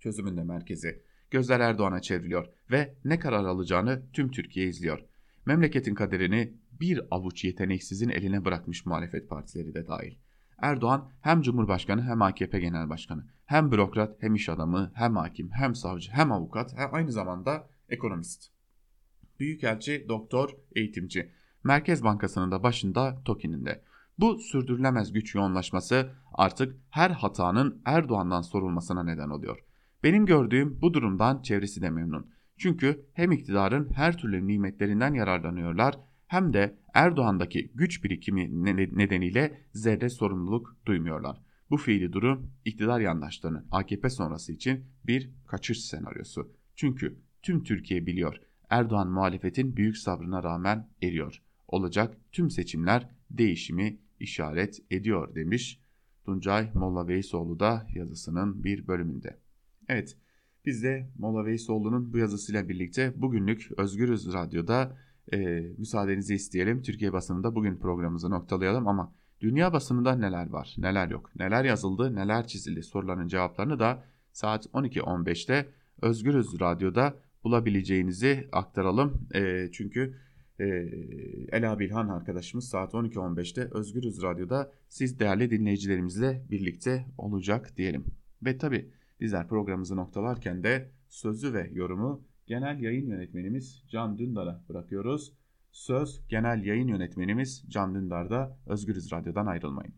çözümün 0.00 0.36
de 0.36 0.42
merkezi. 0.44 1.02
Gözler 1.30 1.60
Erdoğan'a 1.60 2.00
çevriliyor 2.00 2.46
ve 2.70 2.94
ne 3.04 3.18
karar 3.18 3.44
alacağını 3.44 4.02
tüm 4.12 4.30
Türkiye 4.30 4.66
izliyor. 4.68 5.04
Memleketin 5.46 5.94
kaderini 5.94 6.54
bir 6.80 7.00
avuç 7.10 7.44
yeteneksizin 7.44 8.08
eline 8.08 8.44
bırakmış 8.44 8.86
muhalefet 8.86 9.28
partileri 9.30 9.74
de 9.74 9.86
dahil. 9.86 10.14
Erdoğan 10.58 11.10
hem 11.20 11.42
Cumhurbaşkanı 11.42 12.02
hem 12.02 12.22
AKP 12.22 12.60
Genel 12.60 12.88
Başkanı, 12.88 13.26
hem 13.44 13.72
bürokrat 13.72 14.16
hem 14.22 14.34
iş 14.34 14.48
adamı, 14.48 14.92
hem 14.94 15.16
hakim, 15.16 15.50
hem 15.50 15.74
savcı, 15.74 16.12
hem 16.12 16.32
avukat, 16.32 16.76
hem 16.76 16.94
aynı 16.94 17.12
zamanda 17.12 17.68
ekonomist. 17.88 18.53
Büyükelçi, 19.40 20.06
doktor, 20.08 20.50
eğitimci. 20.76 21.30
Merkez 21.64 22.04
Bankası'nın 22.04 22.50
da 22.50 22.62
başında 22.62 23.22
TOKİ'nin 23.24 23.66
de. 23.66 23.82
Bu 24.18 24.38
sürdürülemez 24.38 25.12
güç 25.12 25.34
yoğunlaşması 25.34 26.10
artık 26.32 26.76
her 26.90 27.10
hatanın 27.10 27.82
Erdoğan'dan 27.84 28.42
sorulmasına 28.42 29.02
neden 29.02 29.28
oluyor. 29.28 29.58
Benim 30.02 30.26
gördüğüm 30.26 30.82
bu 30.82 30.94
durumdan 30.94 31.42
çevresi 31.42 31.82
de 31.82 31.90
memnun. 31.90 32.30
Çünkü 32.56 33.06
hem 33.12 33.32
iktidarın 33.32 33.92
her 33.92 34.18
türlü 34.18 34.46
nimetlerinden 34.46 35.14
yararlanıyorlar 35.14 35.98
hem 36.26 36.52
de 36.52 36.78
Erdoğan'daki 36.94 37.72
güç 37.74 38.04
birikimi 38.04 38.64
nedeniyle 38.98 39.60
zerre 39.72 40.08
sorumluluk 40.08 40.76
duymuyorlar. 40.86 41.40
Bu 41.70 41.76
fiili 41.76 42.12
durum 42.12 42.50
iktidar 42.64 43.00
yandaşlarının 43.00 43.66
AKP 43.70 44.10
sonrası 44.10 44.52
için 44.52 44.84
bir 45.06 45.30
kaçış 45.46 45.84
senaryosu. 45.84 46.52
Çünkü 46.76 47.18
tüm 47.42 47.62
Türkiye 47.62 48.06
biliyor 48.06 48.40
Erdoğan 48.70 49.08
muhalefetin 49.08 49.76
büyük 49.76 49.96
sabrına 49.96 50.42
rağmen 50.42 50.88
eriyor. 51.02 51.42
Olacak 51.68 52.16
tüm 52.32 52.50
seçimler 52.50 53.08
değişimi 53.30 53.98
işaret 54.20 54.82
ediyor 54.90 55.34
demiş 55.34 55.80
Tuncay 56.24 56.70
Molla 56.74 57.08
Veysoğlu 57.08 57.60
da 57.60 57.86
yazısının 57.94 58.64
bir 58.64 58.86
bölümünde. 58.86 59.38
Evet 59.88 60.16
biz 60.64 60.82
de 60.82 61.08
Molla 61.18 61.44
Veysoğlu'nun 61.46 62.12
bu 62.12 62.18
yazısıyla 62.18 62.68
birlikte 62.68 63.12
bugünlük 63.16 63.70
Özgürüz 63.76 64.32
Radyo'da 64.32 64.96
e, 65.32 65.38
müsaadenizi 65.78 66.34
isteyelim. 66.34 66.82
Türkiye 66.82 67.12
basınında 67.12 67.54
bugün 67.54 67.76
programımızı 67.76 68.30
noktalayalım 68.30 68.88
ama 68.88 69.12
dünya 69.40 69.72
basınında 69.72 70.16
neler 70.16 70.50
var, 70.50 70.74
neler 70.78 71.08
yok, 71.08 71.36
neler 71.36 71.64
yazıldı, 71.64 72.14
neler 72.14 72.46
çizildi 72.46 72.82
soruların 72.82 73.28
cevaplarını 73.28 73.78
da 73.78 74.04
saat 74.32 74.66
12.15'te 74.66 75.68
Özgürüz 76.02 76.60
Radyo'da 76.60 77.16
bulabileceğinizi 77.44 78.48
aktaralım. 78.52 79.28
E, 79.34 79.68
çünkü 79.72 80.16
e, 80.60 80.64
Ela 81.52 81.78
Bilhan 81.78 82.08
arkadaşımız 82.08 82.68
saat 82.68 82.94
12.15'te 82.94 83.68
Özgürüz 83.70 84.22
Radyo'da 84.22 84.72
siz 84.88 85.18
değerli 85.18 85.50
dinleyicilerimizle 85.50 86.44
birlikte 86.50 87.06
olacak 87.18 87.76
diyelim. 87.76 88.04
Ve 88.42 88.58
tabi 88.58 88.90
bizler 89.20 89.48
programımızı 89.48 89.96
noktalarken 89.96 90.62
de 90.64 90.90
sözü 91.08 91.54
ve 91.54 91.70
yorumu 91.72 92.24
genel 92.46 92.80
yayın 92.80 93.06
yönetmenimiz 93.06 93.84
Can 93.88 94.18
Dündar'a 94.18 94.64
bırakıyoruz. 94.68 95.32
Söz 95.72 96.20
genel 96.28 96.64
yayın 96.64 96.88
yönetmenimiz 96.88 97.64
Can 97.68 97.94
Dündar'da 97.94 98.58
Özgürüz 98.66 99.12
Radyo'dan 99.12 99.46
ayrılmayın. 99.46 99.92